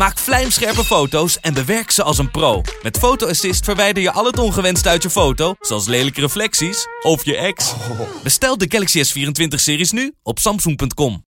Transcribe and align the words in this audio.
Maak 0.00 0.18
vlijmscherpe 0.18 0.84
foto's 0.84 1.40
en 1.40 1.54
bewerk 1.54 1.90
ze 1.90 2.02
als 2.02 2.18
een 2.18 2.30
pro. 2.30 2.62
Met 2.82 2.98
Photo 2.98 3.26
Assist 3.26 3.64
verwijder 3.64 4.02
je 4.02 4.12
al 4.12 4.24
het 4.24 4.38
ongewenst 4.38 4.86
uit 4.86 5.02
je 5.02 5.10
foto, 5.10 5.54
zoals 5.60 5.86
lelijke 5.86 6.20
reflecties 6.20 6.86
of 7.02 7.24
je 7.24 7.36
ex. 7.36 7.74
Bestel 8.22 8.58
de 8.58 8.66
Galaxy 8.68 9.02
S24-series 9.04 9.90
nu 9.90 10.12
op 10.22 10.38
samsung.com. 10.38 11.24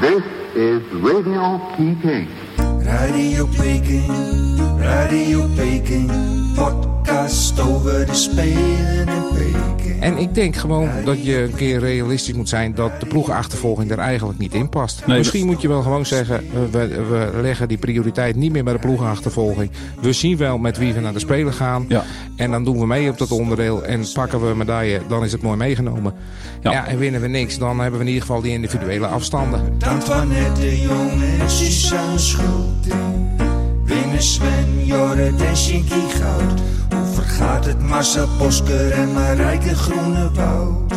This 0.00 0.22
is 0.54 0.80
Radio 1.02 1.60
Peking. 1.76 2.28
Radio 2.80 3.46
Peking, 3.46 4.12
Radio 4.78 5.48
Peking, 5.56 6.12
podcast 6.54 7.60
over 7.60 8.06
de 8.06 8.14
Spelen 8.14 9.08
in 9.08 9.24
Peking. 9.32 9.83
En 10.00 10.18
ik 10.18 10.34
denk 10.34 10.56
gewoon 10.56 10.90
dat 11.04 11.24
je 11.24 11.42
een 11.42 11.54
keer 11.54 11.78
realistisch 11.78 12.34
moet 12.34 12.48
zijn 12.48 12.74
dat 12.74 13.00
de 13.00 13.06
ploegenachtervolging 13.06 13.90
er 13.90 13.98
eigenlijk 13.98 14.38
niet 14.38 14.54
in 14.54 14.68
past. 14.68 15.06
Nee, 15.06 15.18
Misschien 15.18 15.46
moet 15.46 15.60
je 15.60 15.68
wel 15.68 15.82
gewoon 15.82 16.06
zeggen, 16.06 16.36
eh, 16.36 16.60
we, 16.70 17.30
we 17.32 17.40
leggen 17.42 17.68
die 17.68 17.78
prioriteit 17.78 18.36
niet 18.36 18.52
meer 18.52 18.64
bij 18.64 18.72
de 18.72 18.78
ploegenachtervolging. 18.78 19.70
We 20.00 20.12
zien 20.12 20.36
wel 20.36 20.58
met 20.58 20.78
wie 20.78 20.92
we 20.92 21.00
naar 21.00 21.12
de 21.12 21.18
Spelen 21.18 21.52
gaan. 21.52 21.84
Ja. 21.88 22.04
En 22.36 22.50
dan 22.50 22.64
doen 22.64 22.78
we 22.78 22.86
mee 22.86 23.10
op 23.10 23.18
dat 23.18 23.30
onderdeel 23.30 23.84
en 23.84 24.04
pakken 24.12 24.40
we 24.40 24.46
een 24.46 24.56
medaille, 24.56 25.00
dan 25.08 25.24
is 25.24 25.32
het 25.32 25.42
mooi 25.42 25.56
meegenomen. 25.56 26.14
Ja. 26.62 26.72
Ja. 26.72 26.86
en 26.86 26.98
winnen 26.98 27.20
we 27.20 27.28
niks, 27.28 27.58
dan 27.58 27.80
hebben 27.80 27.98
we 27.98 28.04
in 28.06 28.12
ieder 28.12 28.26
geval 28.26 28.42
die 28.42 28.52
individuele 28.52 29.06
afstanden. 29.06 29.74
Dan 29.78 30.02
van 30.02 30.28
net 30.28 30.56
de 30.56 30.80
Jong 30.80 31.22
en 31.40 31.50
Suzanne. 31.50 32.18
Winnen 33.84 34.22
Sven, 34.22 34.84
Jorrit 34.84 35.42
en 35.42 35.56
Shinky 35.56 36.08
Goud. 36.08 36.60
Vergaat 37.26 37.64
het 37.64 37.80
Marcel 37.80 38.28
Bosker 38.38 38.90
en 38.90 39.12
Marijke 39.12 39.74
Groenewoud? 39.74 40.92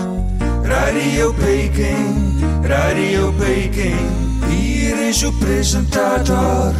Radio 0.64 1.34
Peking, 1.34 2.34
Radio 2.61 3.31
Peking. 3.31 3.95
Hier 4.50 5.08
is 5.08 5.23
uw 5.23 5.31
presentator, 5.39 6.73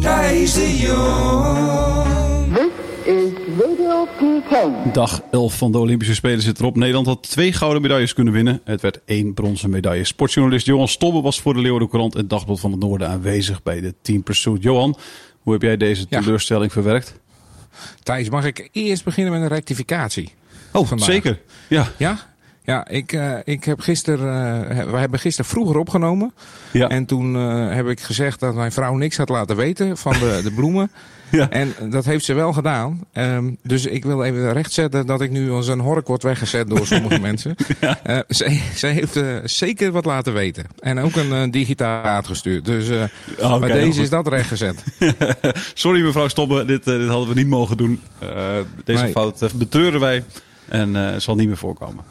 Thijs 0.00 0.54
de 0.54 0.76
Jong. 0.78 2.54
This 2.54 3.14
is 3.14 3.32
Radio 3.58 4.06
Peking. 4.18 4.92
Dag 4.92 5.20
11 5.30 5.58
van 5.58 5.72
de 5.72 5.78
Olympische 5.78 6.14
Spelen 6.14 6.40
zit 6.42 6.58
erop. 6.58 6.76
Nederland 6.76 7.06
had 7.06 7.22
twee 7.30 7.52
gouden 7.52 7.82
medailles 7.82 8.14
kunnen 8.14 8.32
winnen. 8.32 8.60
Het 8.64 8.80
werd 8.80 9.00
één 9.04 9.34
bronzen 9.34 9.70
medaille. 9.70 10.04
Sportjournalist 10.04 10.66
Johan 10.66 10.88
Stobbe 10.88 11.20
was 11.20 11.40
voor 11.40 11.54
de 11.54 11.60
Leeuwarden 11.60 12.10
en 12.10 12.28
Dagblad 12.28 12.60
van 12.60 12.70
het 12.70 12.80
Noorden 12.80 13.08
aanwezig 13.08 13.62
bij 13.62 13.80
de 13.80 13.94
Team 14.02 14.22
Pursuit. 14.22 14.62
Johan, 14.62 14.96
hoe 15.42 15.52
heb 15.52 15.62
jij 15.62 15.76
deze 15.76 16.06
Ja. 16.08 16.20
teleurstelling 16.20 16.72
verwerkt? 16.72 17.18
Thijs, 18.02 18.30
mag 18.30 18.44
ik 18.44 18.68
eerst 18.72 19.04
beginnen 19.04 19.32
met 19.32 19.42
een 19.42 19.48
rectificatie? 19.48 20.34
Oh, 20.72 20.86
Vandaag. 20.86 21.06
zeker. 21.08 21.40
Ja. 21.68 21.88
Ja? 21.96 22.28
Ja, 22.64 22.88
ik, 22.88 23.12
eh, 23.12 23.34
ik 23.44 23.64
heb 23.64 23.80
gisteren, 23.80 24.68
eh, 24.70 24.90
we 24.90 24.96
hebben 24.96 25.18
gisteren 25.18 25.50
vroeger 25.50 25.78
opgenomen. 25.78 26.32
Ja. 26.72 26.88
En 26.88 27.04
toen 27.06 27.36
eh, 27.36 27.74
heb 27.74 27.86
ik 27.88 28.00
gezegd 28.00 28.40
dat 28.40 28.54
mijn 28.54 28.72
vrouw 28.72 28.94
niks 28.96 29.16
had 29.16 29.28
laten 29.28 29.56
weten 29.56 29.96
van 29.96 30.12
de, 30.12 30.40
de 30.44 30.52
bloemen. 30.52 30.90
Ja. 31.30 31.50
En 31.50 31.74
dat 31.90 32.04
heeft 32.04 32.24
ze 32.24 32.34
wel 32.34 32.52
gedaan. 32.52 33.04
Ehm, 33.12 33.50
dus 33.62 33.86
ik 33.86 34.04
wil 34.04 34.24
even 34.24 34.52
rechtzetten 34.52 35.06
dat 35.06 35.20
ik 35.20 35.30
nu 35.30 35.50
als 35.50 35.68
een 35.68 35.78
hork 35.80 36.06
word 36.06 36.22
weggezet 36.22 36.68
door 36.68 36.86
sommige 36.86 37.20
mensen. 37.30 37.54
Eh 38.02 38.18
zij, 38.28 38.60
zij 38.74 38.92
heeft 38.92 39.20
zeker 39.44 39.92
wat 39.92 40.04
laten 40.04 40.32
weten. 40.32 40.64
En 40.80 40.98
ook 40.98 41.16
een 41.16 41.50
digitaal 41.50 42.22
gestuurd. 42.22 42.64
Dus 42.64 42.88
Oh, 43.38 43.58
bij 43.58 43.72
deze 43.72 44.02
is 44.02 44.10
dat 44.10 44.28
rechtgezet. 44.28 44.84
Sorry 45.74 46.02
mevrouw 46.02 46.28
Stobbe, 46.28 46.64
dit, 46.64 46.84
dit 46.84 47.08
hadden 47.08 47.28
we 47.28 47.34
niet 47.34 47.48
mogen 47.48 47.76
doen. 47.76 48.00
Deze 48.84 49.02
Nee. 49.02 49.12
fout 49.12 49.48
betreuren 49.54 50.00
wij 50.00 50.24
en 50.68 51.20
zal 51.20 51.34
niet 51.34 51.46
meer 51.48 51.56
voorkomen. 51.56 52.04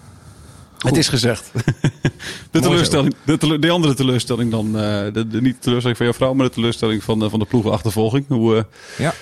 Het 0.80 0.98
is 0.98 1.08
gezegd. 1.08 1.52
de, 2.52 2.60
teleurstelling, 2.60 3.16
de, 3.26 3.38
tele- 3.38 3.60
de 3.60 3.70
andere 3.70 3.94
teleurstelling 3.94 4.52
dan, 4.52 4.66
eh, 4.68 5.14
de, 5.14 5.28
de- 5.28 5.42
niet 5.42 5.54
de 5.56 5.60
teleurstelling 5.60 5.98
van 5.98 6.06
jouw 6.06 6.16
vrouw, 6.16 6.34
maar 6.34 6.46
de 6.48 6.54
teleurstelling 6.54 7.04
van, 7.04 7.20
de- 7.20 7.30
van 7.30 7.40
de 7.40 7.46
ploegenachtervolging. 7.46 8.26
Hoe, 8.28 8.56
eh, 8.58 8.64
Ja. 8.98 9.14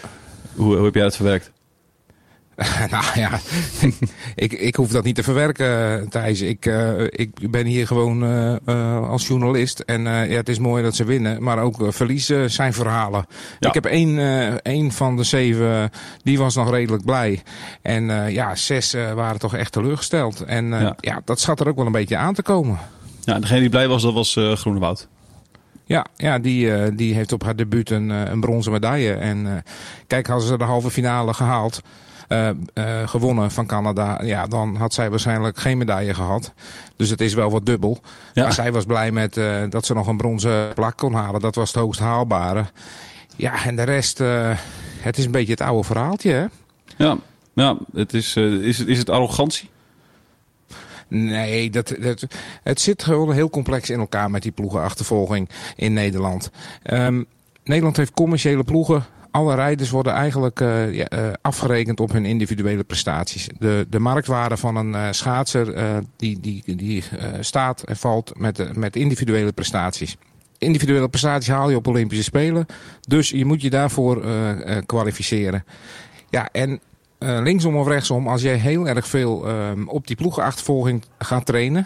hoe, 0.56 0.76
hoe 0.76 0.86
heb 0.86 0.94
jij 0.94 1.04
dat 1.04 1.16
verwerkt? 1.16 1.52
nou 2.92 3.06
ja, 3.16 3.40
ik, 4.36 4.54
ik 4.54 4.76
hoef 4.76 4.92
dat 4.92 5.04
niet 5.04 5.16
te 5.16 5.24
verwerken, 5.24 6.10
Thijs. 6.10 6.42
Ik, 6.42 6.66
eh, 6.66 7.04
ik 7.04 7.52
ben 7.52 7.66
hier 7.66 7.88
gewoon 7.88 8.24
eh, 8.24 8.56
eh, 8.66 9.10
als 9.10 9.28
journalist. 9.28 9.80
En 9.80 10.02
ja, 10.04 10.36
het 10.36 10.50
is 10.50 10.60
mooi 10.60 10.84
dat 10.84 10.96
ze 10.96 11.04
winnen. 11.04 11.44
Maar 11.44 11.60
ook 11.60 11.94
verliezen 11.94 12.52
zijn 12.52 12.74
verhalen. 12.74 13.26
Ja. 13.60 13.68
Ik 13.68 13.74
heb 13.74 13.86
één, 13.86 14.20
één 14.62 14.92
van 14.92 15.16
de 15.16 15.24
zeven, 15.24 15.90
die 16.24 16.38
was 16.38 16.56
nog 16.56 16.70
redelijk 16.70 17.06
blij. 17.06 17.44
En 17.82 18.32
ja, 18.32 18.56
zes 18.56 18.96
waren 19.16 19.40
toch 19.40 19.56
echt 19.56 19.72
teleurgesteld. 19.72 20.42
En 20.42 20.70
Ja. 20.70 20.96
ja. 21.00 21.22
dat 21.26 21.40
schat 21.40 21.60
er 21.60 21.68
ook 21.68 21.76
wel 21.76 21.86
een 21.86 21.92
beetje 21.92 22.18
aan 22.18 22.34
te 22.34 22.42
komen. 22.42 22.80
Ja, 23.24 23.40
degene 23.40 23.60
die 23.60 23.70
blij 23.70 23.88
was, 23.88 24.02
dat 24.02 24.14
was 24.14 24.40
Groenewoud. 24.54 25.08
Ja, 25.86 26.06
ja 26.16 26.40
die, 26.40 26.96
die 26.96 27.14
heeft 27.14 27.32
op 27.32 27.44
haar 27.44 27.56
debuut 27.56 27.90
een, 27.90 28.10
een 28.10 28.40
bronzen 28.40 28.72
medaille. 28.72 29.14
En 29.14 29.64
kijk, 30.08 30.28
hadden 30.28 30.48
ze 30.48 30.58
de 30.58 30.64
halve 30.64 30.92
finale 30.92 31.34
gehaald, 31.34 31.82
eh, 32.28 32.50
eh, 32.50 33.08
gewonnen 33.08 33.52
van 33.52 33.66
Canada, 33.66 34.22
ja, 34.24 34.48
dan 34.48 34.76
had 34.76 34.94
zij 34.94 35.10
waarschijnlijk 35.10 35.58
geen 35.58 35.78
medaille 35.78 36.14
gehad. 36.14 36.54
Dus 36.96 37.10
het 37.10 37.22
is 37.22 37.34
wel 37.34 37.52
wat 37.52 37.66
dubbel. 37.66 38.00
Ja. 38.34 38.44
Maar 38.44 38.54
zij 38.54 38.72
was 38.72 38.86
blij 38.86 39.12
met 39.12 39.38
eh, 39.38 39.64
dat 39.70 39.86
ze 39.86 39.94
nog 39.94 40.08
een 40.08 40.18
bronzen 40.18 40.74
plak 40.74 40.98
kon 40.98 41.14
halen. 41.14 41.42
Dat 41.42 41.56
was 41.56 41.74
het 41.74 41.82
hoogst 41.82 42.00
haalbare. 42.00 42.66
Ja, 43.36 43.66
en 43.66 43.76
de 43.76 43.84
rest, 43.84 44.18
het 45.00 45.18
is 45.18 45.26
een 45.26 45.32
beetje 45.32 45.52
het 45.52 45.62
oude 45.62 45.84
verhaaltje, 45.84 46.32
hè? 46.32 46.46
Ja, 46.98 47.18
ja 47.54 47.78
het 47.94 48.14
is, 48.14 48.36
is, 48.36 48.78
het, 48.78 48.88
is 48.88 48.98
het 48.98 49.10
arrogantie? 49.10 49.70
Nee, 51.08 51.70
dat, 51.70 51.96
dat, 52.00 52.26
het 52.64 52.82
zit 52.82 53.04
gewoon 53.04 53.34
heel 53.34 53.50
complex 53.50 53.90
in 53.90 54.00
elkaar 54.00 54.32
met 54.32 54.42
die 54.42 54.52
ploegenachtervolging 54.52 55.50
in 55.76 55.94
Nederland. 55.94 56.52
Ehm, 56.84 57.24
Nederland 57.64 57.98
heeft 57.98 58.12
commerciële 58.12 58.64
ploegen. 58.64 59.06
Alle 59.38 59.56
rijders 59.56 59.90
worden 59.90 60.14
eigenlijk 60.14 60.62
eh, 60.62 61.00
eh, 61.02 61.34
afgerekend 61.42 62.00
op 62.00 62.12
hun 62.12 62.26
individuele 62.26 62.84
prestaties. 62.84 63.50
De, 63.60 63.86
de 63.90 64.00
marktwaarde 64.00 64.58
van 64.58 64.76
een 64.76 64.96
eh, 64.96 65.08
schaatser 65.12 65.74
die, 66.16 66.40
die, 66.40 66.76
die 66.76 67.04
staat 67.40 67.82
en 67.82 67.98
valt 67.98 68.40
met, 68.40 68.78
met 68.78 68.96
individuele 68.96 69.52
prestaties. 69.52 70.18
Individuele 70.58 71.10
prestaties 71.10 71.50
haal 71.50 71.70
je 71.70 71.76
op 71.76 71.88
Olympische 71.88 72.24
Spelen. 72.24 72.66
Dus 73.08 73.30
je 73.30 73.46
moet 73.46 73.62
je 73.62 73.70
daarvoor 73.70 74.26
kwalificeren. 74.86 75.64
Ja, 76.30 76.50
en 76.52 76.80
linksom 77.20 77.76
of 77.76 77.88
rechtsom, 77.88 78.28
als 78.28 78.42
jij 78.42 78.56
heel 78.56 78.88
erg 78.88 79.08
veel 79.08 79.48
ehm, 79.48 79.88
op 79.88 80.08
die 80.08 80.16
ploegenachtervolging 80.16 81.04
gaat 81.18 81.46
trainen, 81.46 81.86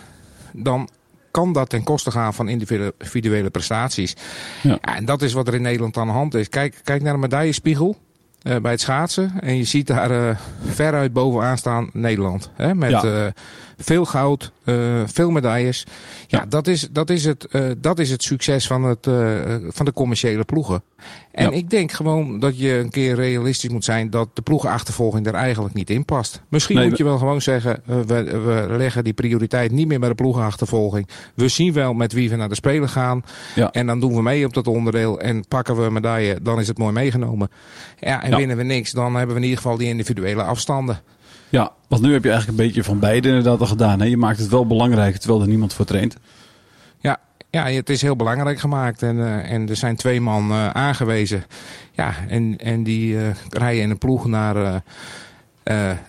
dan 0.51 0.89
kan 1.31 1.53
dat 1.53 1.69
ten 1.69 1.83
koste 1.83 2.11
gaan 2.11 2.33
van 2.33 2.47
individuele, 2.49 3.49
prestaties. 3.49 4.15
Ja. 4.63 4.77
En 4.81 5.05
dat 5.05 5.21
is 5.21 5.33
wat 5.33 5.47
er 5.47 5.53
in 5.53 5.61
Nederland 5.61 5.97
aan 5.97 6.07
de 6.07 6.13
hand 6.13 6.33
is. 6.33 6.49
Kijk, 6.49 6.75
kijk 6.83 7.01
naar 7.01 7.13
de 7.13 7.19
medaillespiegel 7.19 7.97
eh, 8.41 8.55
bij 8.57 8.71
het 8.71 8.81
schaatsen. 8.81 9.31
En 9.39 9.57
je 9.57 9.63
ziet 9.63 9.87
daar 9.87 10.29
eh, 10.29 10.35
veruit 10.65 11.13
bovenaan 11.13 11.57
staan 11.57 11.89
Nederland. 11.93 12.49
Hè, 12.55 12.75
met 12.75 12.89
Ja. 12.89 13.03
eh, 13.03 13.31
veel 13.83 14.05
goud, 14.05 14.51
eh, 14.63 14.75
veel 15.05 15.31
medailles. 15.31 15.85
Ja, 16.27 16.39
Ja. 16.39 16.45
Dat, 16.45 16.67
is, 16.67 16.87
dat, 16.91 17.09
is 17.09 17.25
het, 17.25 17.45
eh, 17.45 17.65
dat 17.77 17.99
is 17.99 18.09
het 18.09 18.23
succes 18.23 18.67
van, 18.67 18.83
het, 18.83 19.07
eh, 19.07 19.39
van 19.67 19.85
de 19.85 19.93
commerciële 19.93 20.43
ploegen. 20.43 20.83
En 21.31 21.45
Ja. 21.45 21.51
ik 21.51 21.69
denk 21.69 21.91
gewoon 21.91 22.39
dat 22.39 22.59
je 22.59 22.77
een 22.77 22.89
keer 22.89 23.15
realistisch 23.15 23.69
moet 23.69 23.83
zijn 23.83 24.09
dat 24.09 24.29
de 24.33 24.41
ploegenachtervolging 24.41 25.27
er 25.27 25.33
eigenlijk 25.33 25.73
niet 25.73 25.89
in 25.89 26.05
past. 26.05 26.41
Misschien 26.49 26.75
Nee, 26.75 26.87
moet 26.89 26.97
je 26.97 27.03
wel 27.03 27.17
gewoon 27.17 27.41
zeggen, 27.41 27.81
we, 27.85 28.03
we 28.23 28.65
leggen 28.69 29.03
die 29.03 29.13
prioriteit 29.13 29.71
niet 29.71 29.87
meer 29.87 29.99
bij 29.99 30.09
de 30.09 30.15
ploegenachtervolging. 30.15 31.07
We 31.35 31.47
zien 31.47 31.73
wel 31.73 31.93
met 31.93 32.13
wie 32.13 32.29
we 32.29 32.35
naar 32.35 32.49
de 32.49 32.55
Spelen 32.55 32.89
gaan. 32.89 33.23
Ja. 33.55 33.71
En 33.71 33.87
dan 33.87 33.99
doen 33.99 34.15
we 34.15 34.21
mee 34.21 34.45
op 34.45 34.53
dat 34.53 34.67
onderdeel 34.67 35.19
en 35.19 35.47
pakken 35.47 35.75
we 35.75 35.83
een 35.83 35.93
medaille, 35.93 36.39
dan 36.41 36.59
is 36.59 36.67
het 36.67 36.77
mooi 36.77 36.93
meegenomen. 36.93 37.49
Ja, 37.99 38.23
en 38.23 38.35
winnen 38.35 38.57
we 38.57 38.63
niks, 38.63 38.91
dan 38.91 39.15
hebben 39.15 39.35
we 39.35 39.41
in 39.41 39.47
ieder 39.47 39.61
geval 39.61 39.77
die 39.77 39.87
individuele 39.87 40.43
afstanden. 40.43 41.01
Ja, 41.51 41.71
want 41.87 42.01
nu 42.01 42.13
heb 42.13 42.23
je 42.23 42.29
eigenlijk 42.29 42.59
een 42.59 42.65
beetje 42.65 42.83
van 42.83 42.99
beide 42.99 43.27
inderdaad 43.27 43.59
al 43.59 43.65
gedaan. 43.65 43.99
Hè? 43.99 44.05
Je 44.05 44.17
maakt 44.17 44.39
het 44.39 44.49
wel 44.49 44.67
belangrijk 44.67 45.17
terwijl 45.17 45.41
er 45.41 45.47
niemand 45.47 45.73
voor 45.73 45.85
traint. 45.85 46.17
Ja, 46.99 47.19
ja, 47.49 47.65
het 47.65 47.89
is 47.89 48.01
heel 48.01 48.15
belangrijk 48.15 48.59
gemaakt 48.59 49.01
en, 49.03 49.19
eh, 49.19 49.51
en 49.51 49.69
er 49.69 49.75
zijn 49.75 49.95
twee 49.95 50.21
man 50.21 50.51
eh, 50.51 50.69
aangewezen. 50.69 51.45
Ja, 51.91 52.13
en, 52.27 52.57
en 52.57 52.83
die 52.83 53.17
eh, 53.17 53.35
rijden 53.49 53.81
in 53.83 53.89
een 53.89 53.97
ploeg 53.97 54.25
naar 54.25 54.83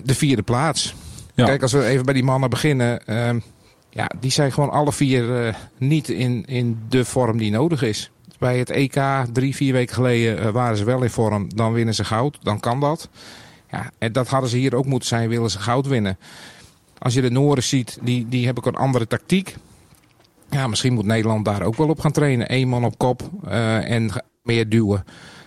de 0.02 0.14
vierde 0.14 0.42
plaats. 0.42 0.94
Ja. 1.34 1.44
Kijk, 1.44 1.62
als 1.62 1.72
we 1.72 1.84
even 1.84 2.04
bij 2.04 2.14
die 2.14 2.24
mannen 2.24 2.50
beginnen. 2.50 3.06
ehm, 3.06 3.38
ja, 3.90 4.10
die 4.20 4.30
zijn 4.30 4.52
gewoon 4.52 4.70
alle 4.70 4.92
vier 4.92 5.56
niet 5.78 6.08
in, 6.08 6.44
in 6.46 6.78
de 6.88 7.04
vorm 7.04 7.38
die 7.38 7.50
nodig 7.50 7.82
is. 7.82 8.10
Bij 8.38 8.58
het 8.58 8.70
EK 8.70 9.00
drie, 9.32 9.56
vier 9.56 9.72
weken 9.72 9.94
geleden 9.94 10.52
waren 10.52 10.76
ze 10.76 10.84
wel 10.84 11.02
in 11.02 11.10
vorm. 11.10 11.54
Dan 11.54 11.72
winnen 11.72 11.94
ze 11.94 12.04
goud, 12.04 12.38
dan 12.42 12.60
kan 12.60 12.80
dat. 12.80 13.08
Ja, 13.72 13.90
en 13.98 14.12
dat 14.12 14.28
hadden 14.28 14.50
ze 14.50 14.56
hier 14.56 14.74
ook 14.74 14.86
moeten 14.86 15.08
zijn, 15.08 15.28
willen 15.28 15.50
ze 15.50 15.58
goud 15.58 15.86
winnen. 15.86 16.18
Als 16.98 17.14
je 17.14 17.20
de 17.20 17.30
Noren 17.30 17.62
ziet, 17.62 17.98
die, 18.02 18.28
die 18.28 18.44
hebben 18.44 18.64
ook 18.64 18.74
een 18.74 18.80
andere 18.80 19.06
tactiek. 19.06 19.56
ja, 20.50 20.66
misschien 20.66 20.92
moet 20.92 21.04
Nederland 21.04 21.44
daar 21.44 21.62
ook 21.62 21.76
wel 21.76 21.88
op 21.88 22.00
gaan 22.00 22.12
trainen. 22.12 22.54
Eén 22.54 22.68
man 22.68 22.84
op 22.84 22.98
kop 22.98 23.30
uh, 23.44 23.90
en 23.90 24.10
meer 24.42 24.68
duwen. 24.68 25.04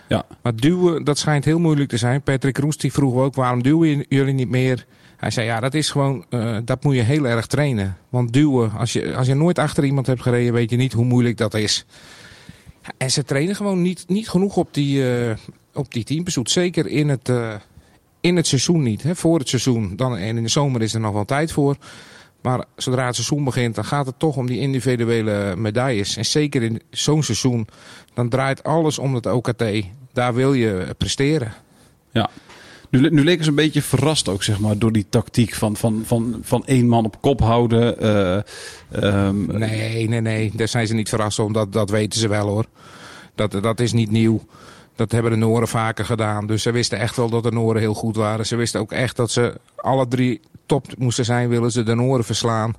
Ja. 0.08 0.24
Maar 0.42 0.56
duwen, 0.56 1.04
dat 1.04 1.18
schijnt 1.18 1.44
heel 1.44 1.58
moeilijk 1.58 1.88
te 1.88 1.96
zijn. 1.96 2.22
Patrick 2.22 2.58
Roest 2.58 2.80
die 2.80 2.92
vroeg 2.92 3.14
ook, 3.14 3.34
waarom 3.34 3.62
duwen 3.62 4.04
jullie 4.08 4.34
niet 4.34 4.50
meer? 4.50 4.86
Hij 5.16 5.30
zei, 5.30 5.46
ja, 5.46 5.60
dat 5.60 5.74
is 5.74 5.90
gewoon, 5.90 6.24
uh, 6.30 6.58
dat 6.64 6.84
moet 6.84 6.94
je 6.94 7.02
heel 7.02 7.26
erg 7.26 7.46
trainen. 7.46 7.96
Want 8.08 8.32
duwen, 8.32 8.72
als 8.72 8.92
je, 8.92 9.16
als 9.16 9.26
je 9.26 9.34
nooit 9.34 9.58
achter 9.58 9.84
iemand 9.84 10.06
hebt 10.06 10.22
gereden, 10.22 10.52
weet 10.52 10.70
je 10.70 10.76
niet 10.76 10.92
hoe 10.92 11.04
moeilijk 11.04 11.36
dat 11.36 11.54
is. 11.54 11.86
En 12.96 13.10
ze 13.10 13.24
trainen 13.24 13.56
gewoon 13.56 13.82
niet, 13.82 14.04
niet 14.08 14.28
genoeg 14.28 14.56
op 14.56 14.74
die, 14.74 15.26
uh, 15.26 15.34
op 15.74 15.92
die 15.92 16.04
teambezoek. 16.04 16.48
Zeker 16.48 16.86
in 16.86 17.08
het, 17.08 17.28
in 18.26 18.36
het 18.36 18.46
seizoen 18.46 18.82
niet. 18.82 19.02
Hè. 19.02 19.14
Voor 19.14 19.38
het 19.38 19.48
seizoen. 19.48 19.96
Dan, 19.96 20.16
en 20.16 20.36
in 20.36 20.42
de 20.42 20.48
zomer 20.48 20.82
is 20.82 20.94
er 20.94 21.00
nog 21.00 21.12
wel 21.12 21.24
tijd 21.24 21.52
voor. 21.52 21.76
Maar 22.42 22.64
zodra 22.76 23.06
het 23.06 23.14
seizoen 23.14 23.44
begint, 23.44 23.74
dan 23.74 23.84
gaat 23.84 24.06
het 24.06 24.18
toch 24.18 24.36
om 24.36 24.46
die 24.46 24.60
individuele 24.60 25.54
medailles. 25.56 26.16
En 26.16 26.24
zeker 26.24 26.62
in 26.62 26.82
zo'n 26.90 27.22
seizoen, 27.22 27.68
dan 28.14 28.28
draait 28.28 28.62
alles 28.62 28.98
om 28.98 29.14
het 29.14 29.26
OKT. 29.26 29.64
Daar 30.12 30.34
wil 30.34 30.52
je 30.52 30.94
presteren. 30.98 31.52
Ja. 32.12 32.30
Nu, 32.90 33.10
nu 33.10 33.24
leken 33.24 33.44
ze 33.44 33.50
een 33.50 33.56
beetje 33.56 33.82
verrast 33.82 34.28
ook, 34.28 34.42
zeg 34.42 34.58
maar, 34.58 34.78
door 34.78 34.92
die 34.92 35.06
tactiek 35.08 35.54
van, 35.54 35.76
van, 35.76 36.02
van, 36.04 36.38
van 36.42 36.64
één 36.64 36.88
man 36.88 37.04
op 37.04 37.20
kop 37.20 37.40
houden. 37.40 38.04
Uh, 38.04 39.24
um... 39.26 39.46
Nee, 39.46 40.08
nee, 40.08 40.20
nee. 40.20 40.52
Daar 40.54 40.68
zijn 40.68 40.86
ze 40.86 40.94
niet 40.94 41.08
verrast 41.08 41.38
om. 41.38 41.52
Dat, 41.52 41.72
dat 41.72 41.90
weten 41.90 42.20
ze 42.20 42.28
wel 42.28 42.48
hoor. 42.48 42.66
Dat, 43.34 43.52
dat 43.62 43.80
is 43.80 43.92
niet 43.92 44.10
nieuw. 44.10 44.44
Dat 44.96 45.12
hebben 45.12 45.30
de 45.30 45.36
Noren 45.36 45.68
vaker 45.68 46.04
gedaan. 46.04 46.46
Dus 46.46 46.62
ze 46.62 46.70
wisten 46.70 46.98
echt 46.98 47.16
wel 47.16 47.30
dat 47.30 47.42
de 47.42 47.50
Noren 47.52 47.80
heel 47.80 47.94
goed 47.94 48.16
waren. 48.16 48.46
Ze 48.46 48.56
wisten 48.56 48.80
ook 48.80 48.92
echt 48.92 49.16
dat 49.16 49.30
ze 49.30 49.60
alle 49.76 50.08
drie 50.08 50.40
top 50.66 50.86
moesten 50.98 51.24
zijn, 51.24 51.48
willen 51.48 51.70
ze 51.70 51.82
de 51.82 51.94
Noren 51.94 52.24
verslaan. 52.24 52.74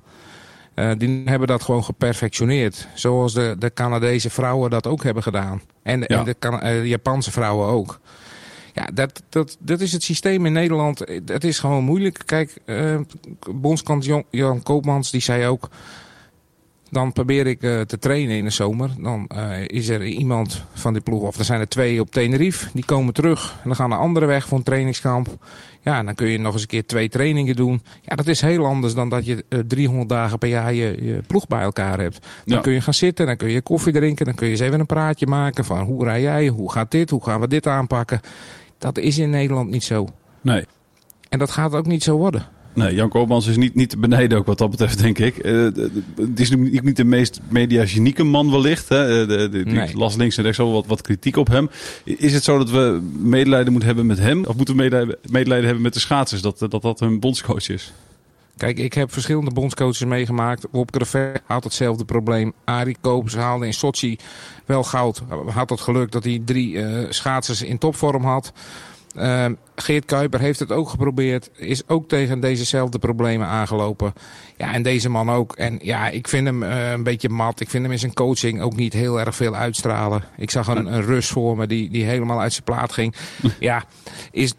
Uh, 0.74 0.90
die 0.96 1.22
hebben 1.24 1.48
dat 1.48 1.62
gewoon 1.62 1.84
geperfectioneerd. 1.84 2.88
Zoals 2.94 3.34
de, 3.34 3.56
de 3.58 3.72
Canadese 3.72 4.30
vrouwen 4.30 4.70
dat 4.70 4.86
ook 4.86 5.02
hebben 5.02 5.22
gedaan. 5.22 5.62
En, 5.82 6.00
ja. 6.00 6.06
en 6.06 6.24
de, 6.24 6.36
uh, 6.40 6.60
de 6.60 6.88
Japanse 6.88 7.30
vrouwen 7.30 7.68
ook. 7.68 8.00
Ja, 8.72 8.88
dat, 8.94 9.22
dat, 9.28 9.56
dat 9.60 9.80
is 9.80 9.92
het 9.92 10.02
systeem 10.02 10.46
in 10.46 10.52
Nederland. 10.52 11.04
Dat 11.22 11.44
is 11.44 11.58
gewoon 11.58 11.84
moeilijk. 11.84 12.22
Kijk, 12.24 12.58
uh, 12.66 12.98
Jan 14.30 14.62
Koopmans 14.62 15.10
die 15.10 15.20
zei 15.20 15.46
ook... 15.46 15.68
Dan 16.90 17.12
probeer 17.12 17.46
ik 17.46 17.62
uh, 17.62 17.80
te 17.80 17.98
trainen 17.98 18.36
in 18.36 18.44
de 18.44 18.50
zomer. 18.50 18.90
Dan 18.98 19.30
uh, 19.34 19.60
is 19.66 19.88
er 19.88 20.04
iemand 20.06 20.64
van 20.72 20.92
die 20.92 21.02
ploeg, 21.02 21.22
of 21.22 21.38
er 21.38 21.44
zijn 21.44 21.60
er 21.60 21.68
twee 21.68 22.00
op 22.00 22.10
Tenerife. 22.10 22.68
Die 22.72 22.84
komen 22.84 23.14
terug 23.14 23.52
en 23.52 23.64
dan 23.64 23.76
gaan 23.76 23.90
de 23.90 23.96
andere 23.96 24.26
weg 24.26 24.46
voor 24.46 24.58
een 24.58 24.64
trainingskamp. 24.64 25.28
Ja, 25.80 26.02
dan 26.02 26.14
kun 26.14 26.28
je 26.28 26.38
nog 26.38 26.52
eens 26.52 26.62
een 26.62 26.68
keer 26.68 26.86
twee 26.86 27.08
trainingen 27.08 27.56
doen. 27.56 27.82
Ja, 28.02 28.16
dat 28.16 28.26
is 28.26 28.40
heel 28.40 28.66
anders 28.66 28.94
dan 28.94 29.08
dat 29.08 29.26
je 29.26 29.44
uh, 29.48 29.58
300 29.66 30.08
dagen 30.08 30.38
per 30.38 30.48
jaar 30.48 30.74
je, 30.74 31.04
je 31.04 31.22
ploeg 31.26 31.46
bij 31.46 31.62
elkaar 31.62 32.00
hebt. 32.00 32.26
Dan 32.44 32.56
ja. 32.56 32.62
kun 32.62 32.72
je 32.72 32.80
gaan 32.80 32.94
zitten, 32.94 33.26
dan 33.26 33.36
kun 33.36 33.50
je 33.50 33.60
koffie 33.60 33.92
drinken. 33.92 34.24
Dan 34.24 34.34
kun 34.34 34.46
je 34.46 34.52
eens 34.52 34.60
even 34.60 34.80
een 34.80 34.86
praatje 34.86 35.26
maken 35.26 35.64
van 35.64 35.80
hoe 35.80 36.04
rij 36.04 36.20
jij, 36.20 36.48
hoe 36.48 36.72
gaat 36.72 36.90
dit, 36.90 37.10
hoe 37.10 37.24
gaan 37.24 37.40
we 37.40 37.48
dit 37.48 37.66
aanpakken. 37.66 38.20
Dat 38.78 38.98
is 38.98 39.18
in 39.18 39.30
Nederland 39.30 39.70
niet 39.70 39.84
zo. 39.84 40.08
Nee. 40.40 40.64
En 41.28 41.38
dat 41.38 41.50
gaat 41.50 41.74
ook 41.74 41.86
niet 41.86 42.02
zo 42.02 42.16
worden. 42.16 42.46
Nee, 42.78 42.94
Jan 42.94 43.08
Koopmans 43.08 43.46
is 43.46 43.56
niet, 43.56 43.74
niet 43.74 43.90
te 43.90 43.98
beneden 43.98 44.38
ook 44.38 44.46
wat 44.46 44.58
dat 44.58 44.70
betreft, 44.70 44.98
denk 44.98 45.18
ik. 45.18 45.46
Uh, 45.46 45.64
het 46.16 46.40
is 46.40 46.50
niet, 46.50 46.82
niet 46.82 46.96
de 46.96 47.04
meest 47.04 47.40
mediagenieke 47.48 48.24
man 48.24 48.50
wellicht. 48.50 48.88
Hè? 48.88 49.26
De, 49.26 49.48
de, 49.48 49.64
die 49.64 49.74
nee. 49.74 49.96
las 49.96 50.16
links 50.16 50.36
en 50.36 50.42
rechts 50.42 50.58
al 50.58 50.72
wat, 50.72 50.86
wat 50.86 51.00
kritiek 51.00 51.36
op 51.36 51.48
hem. 51.48 51.70
Is 52.04 52.32
het 52.32 52.44
zo 52.44 52.58
dat 52.58 52.70
we 52.70 53.00
medelijden 53.18 53.70
moeten 53.70 53.88
hebben 53.88 54.06
met 54.06 54.18
hem? 54.18 54.44
Of 54.44 54.56
moeten 54.56 54.76
we 54.76 54.82
medelijden, 54.82 55.16
medelijden 55.30 55.64
hebben 55.64 55.82
met 55.82 55.94
de 55.94 56.00
schaatsers? 56.00 56.42
Dat 56.42 56.58
dat, 56.58 56.82
dat 56.82 57.00
hun 57.00 57.20
bondscoach 57.20 57.68
is? 57.68 57.92
Kijk, 58.56 58.78
ik 58.78 58.94
heb 58.94 59.12
verschillende 59.12 59.50
bondscoaches 59.50 60.04
meegemaakt. 60.04 60.66
Wop 60.70 60.90
Crevet 60.90 61.42
had 61.46 61.64
hetzelfde 61.64 62.04
probleem. 62.04 62.52
Arie 62.64 62.96
Koops 63.00 63.34
haalde 63.34 63.66
in 63.66 63.74
Sochi 63.74 64.16
wel 64.66 64.82
goud. 64.82 65.22
Had 65.46 65.70
het 65.70 65.80
geluk 65.80 66.12
dat 66.12 66.24
hij 66.24 66.42
drie 66.44 66.72
uh, 66.72 67.06
schaatsers 67.08 67.62
in 67.62 67.78
topvorm 67.78 68.24
had. 68.24 68.52
Uh, 69.16 69.46
Geert 69.74 70.04
Kuiper 70.04 70.40
heeft 70.40 70.58
het 70.58 70.72
ook 70.72 70.88
geprobeerd. 70.88 71.50
Is 71.56 71.88
ook 71.88 72.08
tegen 72.08 72.40
dezezelfde 72.40 72.98
problemen 72.98 73.46
aangelopen. 73.46 74.12
Ja, 74.56 74.72
en 74.72 74.82
deze 74.82 75.08
man 75.08 75.30
ook. 75.30 75.56
En 75.56 75.78
ja, 75.82 76.08
ik 76.08 76.28
vind 76.28 76.46
hem 76.46 76.62
uh, 76.62 76.90
een 76.90 77.02
beetje 77.02 77.28
mat. 77.28 77.60
Ik 77.60 77.70
vind 77.70 77.82
hem 77.82 77.92
in 77.92 77.98
zijn 77.98 78.14
coaching 78.14 78.60
ook 78.60 78.76
niet 78.76 78.92
heel 78.92 79.20
erg 79.20 79.36
veel 79.36 79.54
uitstralen. 79.54 80.24
Ik 80.36 80.50
zag 80.50 80.66
een, 80.66 80.94
een 80.94 81.02
Rus 81.02 81.28
voor 81.28 81.56
me 81.56 81.66
die, 81.66 81.90
die 81.90 82.04
helemaal 82.04 82.40
uit 82.40 82.52
zijn 82.52 82.64
plaat 82.64 82.92
ging. 82.92 83.14
ja, 83.58 83.84
is, 84.30 84.54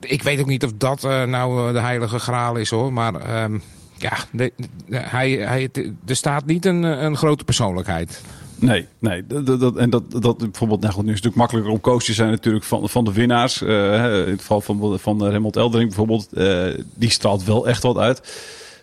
ik 0.00 0.22
weet 0.22 0.40
ook 0.40 0.46
niet 0.46 0.64
of 0.64 0.72
dat 0.76 1.04
uh, 1.04 1.24
nou 1.24 1.72
de 1.72 1.80
heilige 1.80 2.18
graal 2.18 2.56
is 2.56 2.70
hoor. 2.70 2.92
Maar 2.92 3.42
um, 3.42 3.62
ja, 3.96 4.12
de, 4.32 4.52
de, 4.86 4.96
hij, 4.96 5.30
hij, 5.30 5.68
er 6.06 6.16
staat 6.16 6.46
niet 6.46 6.66
een, 6.66 6.82
een 6.82 7.16
grote 7.16 7.44
persoonlijkheid. 7.44 8.22
Nee, 8.60 8.86
nee. 8.98 9.26
Dat, 9.26 9.60
dat, 9.60 9.76
en 9.76 9.90
dat, 9.90 10.10
dat 10.10 10.38
bijvoorbeeld, 10.38 10.80
nou 10.80 10.92
goed, 10.92 11.04
nu 11.04 11.12
is 11.12 11.16
het 11.16 11.24
natuurlijk 11.24 11.36
makkelijker 11.36 11.72
om 11.72 11.80
coach 11.80 12.02
te 12.02 12.12
zijn 12.12 12.30
natuurlijk 12.30 12.64
van, 12.64 12.88
van 12.88 13.04
de 13.04 13.12
winnaars. 13.12 13.62
Uh, 13.62 14.04
in 14.04 14.30
het 14.30 14.40
geval 14.40 14.60
van, 14.60 14.98
van 14.98 15.24
Raymond 15.24 15.56
Eldering 15.56 15.88
bijvoorbeeld, 15.88 16.28
uh, 16.32 16.84
die 16.94 17.10
straalt 17.10 17.44
wel 17.44 17.68
echt 17.68 17.82
wat 17.82 17.96
uit. 17.96 18.20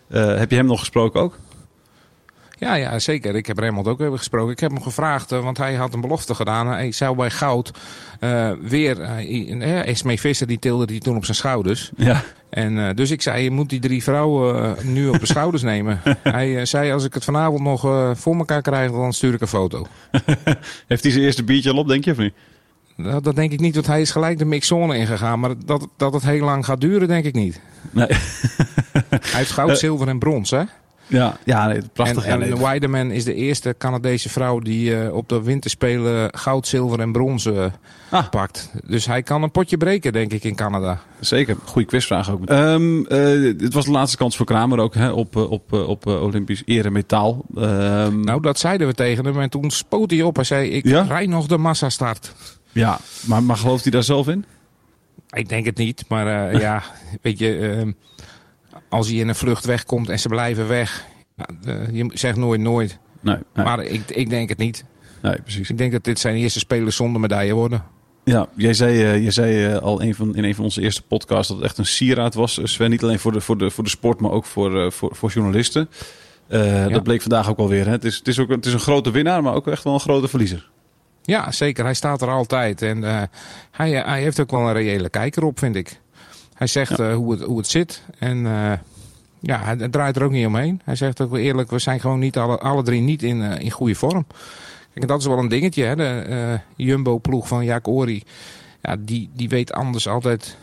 Uh, 0.08 0.38
heb 0.38 0.50
je 0.50 0.56
hem 0.56 0.66
nog 0.66 0.78
gesproken 0.78 1.20
ook? 1.20 1.38
Ja, 2.58 2.74
ja, 2.74 2.98
zeker. 2.98 3.34
Ik 3.34 3.46
heb 3.46 3.58
Raymond 3.58 3.86
ook 3.86 4.00
even 4.00 4.18
gesproken. 4.18 4.52
Ik 4.52 4.60
heb 4.60 4.70
hem 4.70 4.82
gevraagd, 4.82 5.30
want 5.30 5.58
hij 5.58 5.74
had 5.74 5.94
een 5.94 6.00
belofte 6.00 6.34
gedaan. 6.34 6.66
Hij 6.66 6.92
zou 6.92 7.16
bij 7.16 7.30
goud 7.30 7.70
uh, 8.20 8.52
weer... 8.60 8.98
Uh, 8.98 9.86
Esmee 9.86 10.20
Visser, 10.20 10.46
die 10.46 10.58
tilde 10.58 10.86
die 10.86 11.00
toen 11.00 11.16
op 11.16 11.24
zijn 11.24 11.36
schouders. 11.36 11.90
Ja. 11.96 12.24
En 12.50 12.76
uh, 12.76 12.88
dus 12.94 13.10
ik 13.10 13.22
zei, 13.22 13.42
je 13.42 13.50
moet 13.50 13.68
die 13.68 13.80
drie 13.80 14.02
vrouwen 14.02 14.62
uh, 14.62 14.84
nu 14.84 15.08
op 15.08 15.20
de 15.20 15.26
schouders 15.26 15.62
nemen. 15.72 16.00
Hij 16.22 16.50
uh, 16.50 16.64
zei, 16.64 16.92
als 16.92 17.04
ik 17.04 17.14
het 17.14 17.24
vanavond 17.24 17.62
nog 17.62 17.80
voor 18.18 18.36
elkaar 18.36 18.62
krijg, 18.62 18.90
dan 18.90 19.12
stuur 19.12 19.34
ik 19.34 19.40
een 19.40 19.46
foto. 19.46 19.86
Heeft 20.88 21.02
hij 21.02 21.12
zijn 21.12 21.24
eerste 21.24 21.44
biertje 21.44 21.70
al 21.70 21.78
op, 21.78 21.88
denk 21.88 22.04
je, 22.04 22.10
of 22.10 22.18
niet? 22.18 22.34
Dat, 22.96 23.24
dat 23.24 23.36
denk 23.36 23.52
ik 23.52 23.60
niet, 23.60 23.74
want 23.74 23.86
hij 23.86 24.00
is 24.00 24.10
gelijk 24.10 24.38
de 24.38 24.44
mixzone 24.44 24.96
ingegaan. 24.96 25.40
Maar 25.40 25.54
dat, 25.64 25.88
dat 25.96 26.12
het 26.12 26.22
heel 26.22 26.44
lang 26.44 26.64
gaat 26.64 26.80
duren, 26.80 27.08
denk 27.08 27.24
ik 27.24 27.34
niet. 27.34 27.60
Nee. 27.90 28.06
hij 29.08 29.18
heeft 29.20 29.50
goud, 29.50 29.78
zilver 29.84 30.08
en 30.08 30.18
brons, 30.18 30.50
hè? 30.50 30.62
Ja, 31.08 31.36
ja 31.44 31.66
nee, 31.66 31.80
prachtig. 31.92 32.24
En, 32.24 32.42
en 32.42 32.60
Weideman 32.60 33.10
is 33.10 33.24
de 33.24 33.34
eerste 33.34 33.74
Canadese 33.78 34.28
vrouw 34.28 34.58
die 34.58 34.90
uh, 34.90 35.14
op 35.14 35.28
de 35.28 35.42
winterspelen 35.42 36.34
goud, 36.34 36.66
zilver 36.66 37.00
en 37.00 37.12
brons 37.12 37.44
uh, 37.44 37.64
ah. 38.10 38.28
pakt. 38.28 38.70
Dus 38.86 39.06
hij 39.06 39.22
kan 39.22 39.42
een 39.42 39.50
potje 39.50 39.76
breken, 39.76 40.12
denk 40.12 40.32
ik, 40.32 40.44
in 40.44 40.54
Canada. 40.54 41.00
Zeker, 41.20 41.56
goede 41.64 41.88
quizvraag 41.88 42.30
ook. 42.30 42.50
Um, 42.50 42.98
uh, 42.98 43.08
het 43.60 43.74
was 43.74 43.84
de 43.84 43.90
laatste 43.90 44.16
kans 44.16 44.36
voor 44.36 44.46
Kramer 44.46 44.78
ook 44.78 44.94
hè, 44.94 45.10
op, 45.10 45.36
op, 45.36 45.72
op 45.72 46.06
Olympisch 46.06 46.62
eremetaal. 46.64 47.44
Um, 47.56 48.20
nou, 48.24 48.40
dat 48.40 48.58
zeiden 48.58 48.86
we 48.86 48.94
tegen 48.94 49.24
hem 49.24 49.40
en 49.40 49.50
toen 49.50 49.70
spoot 49.70 50.10
hij 50.10 50.22
op. 50.22 50.36
Hij 50.36 50.44
zei, 50.44 50.70
ik 50.70 50.84
ja? 50.84 51.02
rij 51.02 51.26
nog 51.26 51.46
de 51.46 51.58
massastart. 51.58 52.34
Ja, 52.72 52.98
maar, 53.26 53.42
maar 53.42 53.56
gelooft 53.56 53.82
hij 53.82 53.92
daar 53.92 54.02
zelf 54.02 54.28
in? 54.28 54.44
Ik 55.30 55.48
denk 55.48 55.66
het 55.66 55.76
niet, 55.76 56.04
maar 56.08 56.60
ja, 56.60 56.82
weet 57.22 57.38
je 57.38 57.94
als 58.88 59.08
hij 59.08 59.16
in 59.16 59.28
een 59.28 59.34
vlucht 59.34 59.64
wegkomt 59.64 60.08
en 60.08 60.18
ze 60.18 60.28
blijven 60.28 60.68
weg. 60.68 61.04
Je 61.92 62.10
zegt 62.12 62.36
nooit 62.36 62.60
nooit. 62.60 62.98
Nee, 63.20 63.36
nee. 63.54 63.64
Maar 63.64 63.82
ik, 63.82 64.10
ik 64.10 64.30
denk 64.30 64.48
het 64.48 64.58
niet. 64.58 64.84
Nee, 65.22 65.42
precies. 65.42 65.70
Ik 65.70 65.78
denk 65.78 65.92
dat 65.92 66.04
dit 66.04 66.18
zijn 66.18 66.36
eerste 66.36 66.58
spelers 66.58 66.96
zonder 66.96 67.20
medaille 67.20 67.54
worden. 67.54 67.84
Ja, 68.24 68.48
jij 68.56 68.74
zei, 68.74 69.14
uh, 69.14 69.22
jij 69.22 69.30
zei 69.30 69.72
uh, 69.72 69.76
al 69.76 70.02
een 70.02 70.14
van, 70.14 70.36
in 70.36 70.44
een 70.44 70.54
van 70.54 70.64
onze 70.64 70.80
eerste 70.80 71.02
podcasts 71.02 71.48
dat 71.48 71.56
het 71.56 71.66
echt 71.66 71.78
een 71.78 71.86
sieraad 71.86 72.34
was. 72.34 72.60
Sven, 72.62 72.90
niet 72.90 73.02
alleen 73.02 73.18
voor 73.18 73.32
de, 73.32 73.40
voor 73.40 73.58
de, 73.58 73.70
voor 73.70 73.84
de 73.84 73.90
sport, 73.90 74.20
maar 74.20 74.30
ook 74.30 74.44
voor, 74.44 74.92
voor, 74.92 75.16
voor 75.16 75.30
journalisten. 75.30 75.88
Ja. 76.48 76.88
Dat 76.88 77.02
bleek 77.02 77.20
vandaag 77.20 77.48
ook 77.50 77.58
alweer. 77.58 77.84
Hè? 77.84 77.90
Het, 77.90 78.04
is, 78.04 78.16
het, 78.16 78.28
is 78.28 78.38
ook, 78.38 78.48
het 78.48 78.66
is 78.66 78.72
een 78.72 78.80
grote 78.80 79.10
winnaar, 79.10 79.42
maar 79.42 79.54
ook 79.54 79.68
echt 79.68 79.84
wel 79.84 79.94
een 79.94 80.00
grote 80.00 80.28
verliezer. 80.28 80.68
Ja, 81.22 81.52
zeker. 81.52 81.84
Hij 81.84 81.94
staat 81.94 82.22
er 82.22 82.28
altijd. 82.28 82.82
En 82.82 83.02
hij, 83.70 83.90
hij 83.90 84.22
heeft 84.22 84.40
ook 84.40 84.50
wel 84.50 84.60
een 84.60 84.72
reële 84.72 85.08
kijker 85.08 85.44
op, 85.44 85.58
vind 85.58 85.76
ik. 85.76 86.00
Hij 86.58 86.66
zegt 86.66 86.96
ja. 86.96 87.10
uh, 87.10 87.16
hoe, 87.16 87.32
het, 87.32 87.42
hoe 87.42 87.56
het 87.58 87.66
zit. 87.66 88.02
En 88.18 88.36
uh, 88.36 88.72
ja, 89.38 89.60
hij 89.62 89.88
draait 89.88 90.16
er 90.16 90.22
ook 90.22 90.30
niet 90.30 90.46
omheen. 90.46 90.80
Hij 90.84 90.96
zegt 90.96 91.20
ook 91.20 91.36
eerlijk, 91.36 91.70
we 91.70 91.78
zijn 91.78 92.00
gewoon 92.00 92.18
niet 92.18 92.36
alle, 92.36 92.58
alle 92.58 92.82
drie 92.82 93.00
niet 93.00 93.22
in, 93.22 93.40
uh, 93.40 93.58
in 93.58 93.70
goede 93.70 93.94
vorm. 93.94 94.26
Kijk, 94.94 95.08
dat 95.08 95.20
is 95.20 95.26
wel 95.26 95.38
een 95.38 95.48
dingetje. 95.48 95.84
Hè? 95.84 95.96
De 95.96 96.60
Jumbo-ploeg 96.76 97.48
van 97.48 97.64
Jaak 97.64 97.88
Ori, 97.88 98.22
ja, 98.82 98.96
die, 98.98 99.30
die 99.32 99.48
weet 99.48 99.72
anders 99.72 100.08
altijd 100.08 100.56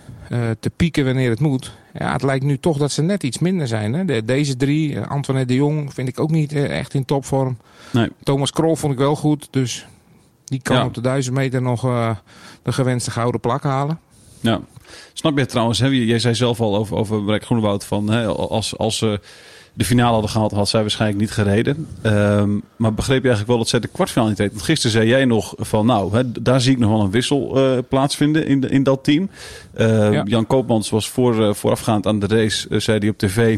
te 0.60 0.72
pieken 0.76 1.06
wanneer 1.06 1.30
het 1.30 1.40
moet. 1.40 1.78
Ja, 1.94 2.12
het 2.12 2.24
lijkt 2.24 2.46
nu 2.46 2.58
toch 2.58 2.78
dat 2.78 2.92
ze 2.92 3.02
net 3.02 3.24
iets 3.24 3.40
minder 3.40 3.68
zijn. 3.68 3.94
Hè? 3.94 4.06
De, 4.06 4.26
deze 4.26 4.56
drie, 4.56 5.00
Antoinette 5.00 5.54
de 5.54 5.60
Jong, 5.60 5.94
vind 5.94 6.08
ik 6.08 6.20
ook 6.20 6.32
niet 6.32 6.54
echt 6.54 6.94
in 6.94 7.06
topvorm. 7.06 7.58
Nee. 7.92 8.10
Thomas 8.24 8.52
Krol 8.52 8.76
vond 8.76 8.94
ik 8.94 9.00
wel 9.00 9.16
goed, 9.16 9.48
dus 9.52 9.88
die 10.46 10.62
kan 10.62 10.76
ja. 10.76 10.86
op 10.86 10.94
de 10.94 11.02
duizend 11.02 11.36
meter 11.36 11.62
nog 11.62 11.82
de 12.62 12.72
gewenste 12.72 13.12
gouden 13.12 13.42
plak 13.42 13.64
halen. 13.64 14.00
Ja. 14.46 14.60
Snap 15.14 15.38
je 15.38 15.46
trouwens, 15.46 15.80
hè? 15.80 15.88
jij 15.88 16.20
zei 16.20 16.36
zelf 16.36 16.60
al 16.62 16.76
over, 16.76 16.96
over 16.98 17.24
Brek 17.24 17.46
Groenewoud 17.46 17.86
van 17.86 18.10
hè, 18.10 18.26
als, 18.26 18.78
als 18.78 18.98
ze 18.98 19.20
de 19.74 19.86
finale 19.86 20.12
hadden 20.12 20.30
gehaald, 20.30 20.52
had 20.52 20.70
zij 20.70 20.82
waarschijnlijk 20.82 21.20
niet 21.22 21.32
gereden. 21.32 21.88
Um, 22.04 22.62
maar 22.76 22.94
begreep 22.94 23.18
je 23.18 23.28
eigenlijk 23.28 23.48
wel 23.48 23.58
dat 23.58 23.68
zij 23.68 23.80
de 23.80 23.88
kwartfinale 23.88 24.30
niet 24.30 24.40
reed? 24.40 24.52
Want 24.52 24.62
gisteren 24.62 24.92
zei 24.92 25.08
jij 25.08 25.26
nog 25.26 25.54
van 25.58 25.86
nou, 25.86 26.16
hè, 26.16 26.32
daar 26.42 26.62
zie 26.62 26.72
ik 26.72 26.78
nog 26.80 26.90
wel 26.92 27.02
een 27.02 27.12
wissel 27.12 27.58
uh, 27.58 27.78
plaatsvinden 27.90 28.48
in, 28.48 28.70
in 28.70 28.84
dat 28.84 29.04
team. 29.04 29.30
Uh, 29.78 30.12
ja. 30.14 30.24
Jan 30.26 30.48
Koopmans 30.48 30.90
was 30.90 31.10
voor, 31.10 31.36
uh, 31.36 31.54
voorafgaand 31.54 32.06
aan 32.08 32.20
de 32.20 32.28
race, 32.28 32.80
zei 32.80 33.00
hij 33.00 33.10
op 33.10 33.18
tv... 33.18 33.58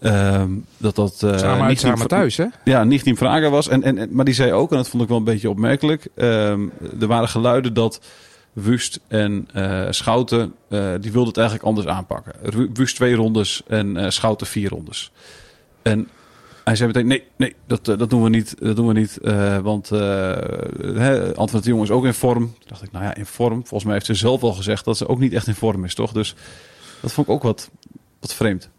ehm, 0.00 0.50
dat 0.76 0.94
dat 0.94 1.22
eh 1.22 1.38
Samen 1.38 1.68
niet 1.68 1.80
samen 1.80 2.08
thuis, 2.08 2.36
hè? 2.36 2.44
Ja, 2.64 2.84
niet 2.84 3.02
Team 3.02 3.16
Vraga 3.16 3.50
was. 3.50 3.68
En, 3.68 3.82
en, 3.82 3.98
en- 3.98 4.08
maar 4.12 4.24
die 4.24 4.34
zei 4.34 4.52
ook, 4.52 4.70
en 4.70 4.76
dat 4.76 4.88
vond 4.88 5.02
ik 5.02 5.08
wel 5.08 5.18
een 5.18 5.24
beetje 5.24 5.50
opmerkelijk. 5.50 6.06
ehm, 6.14 6.60
er 7.00 7.06
waren 7.06 7.28
geluiden 7.28 7.74
dat 7.74 8.00
Wust 8.56 9.00
en 9.08 9.48
eh, 9.52 9.86
Schouten, 9.90 10.54
eh, 10.68 10.92
die 11.00 11.12
wilden 11.12 11.28
het 11.28 11.36
eigenlijk 11.36 11.68
anders 11.68 11.86
aanpakken. 11.86 12.32
Wust 12.72 12.96
twee 12.96 13.14
rondes 13.14 13.62
en 13.66 13.96
eh, 13.96 14.10
Schouten 14.10 14.46
vier 14.46 14.68
rondes. 14.68 15.12
En 15.82 16.08
hij 16.64 16.76
zei 16.76 16.88
meteen, 16.88 17.06
nee, 17.06 17.24
nee, 17.36 17.54
dat, 17.66 17.84
dat 17.84 18.10
doen 18.10 18.22
we 18.22 18.28
niet. 18.28 18.54
Dat 18.58 18.76
doen 18.76 18.86
we 18.86 18.92
niet 18.92 19.18
want 19.62 19.88
hè, 19.88 21.32
Jong 21.62 21.82
is 21.82 21.90
ook 21.90 22.04
in 22.04 22.14
vorm. 22.14 22.42
Toen 22.58 22.68
dacht 22.68 22.82
ik, 22.82 22.92
nou 22.92 23.04
ja, 23.04 23.14
in 23.14 23.26
vorm. 23.26 23.60
Volgens 23.60 23.84
mij 23.84 23.92
heeft 23.92 24.06
ze 24.06 24.14
zelf 24.14 24.42
al 24.42 24.52
gezegd 24.52 24.84
dat 24.84 24.96
ze 24.96 25.08
ook 25.08 25.18
niet 25.18 25.32
echt 25.32 25.46
in 25.46 25.54
vorm 25.54 25.84
is, 25.84 25.94
toch? 25.94 26.12
Dus 26.12 26.34
dat 27.00 27.12
vond 27.12 27.26
ik 27.26 27.32
ook 27.32 27.42
wat, 27.42 27.70
wat 28.20 28.34
vreemd. 28.34 28.70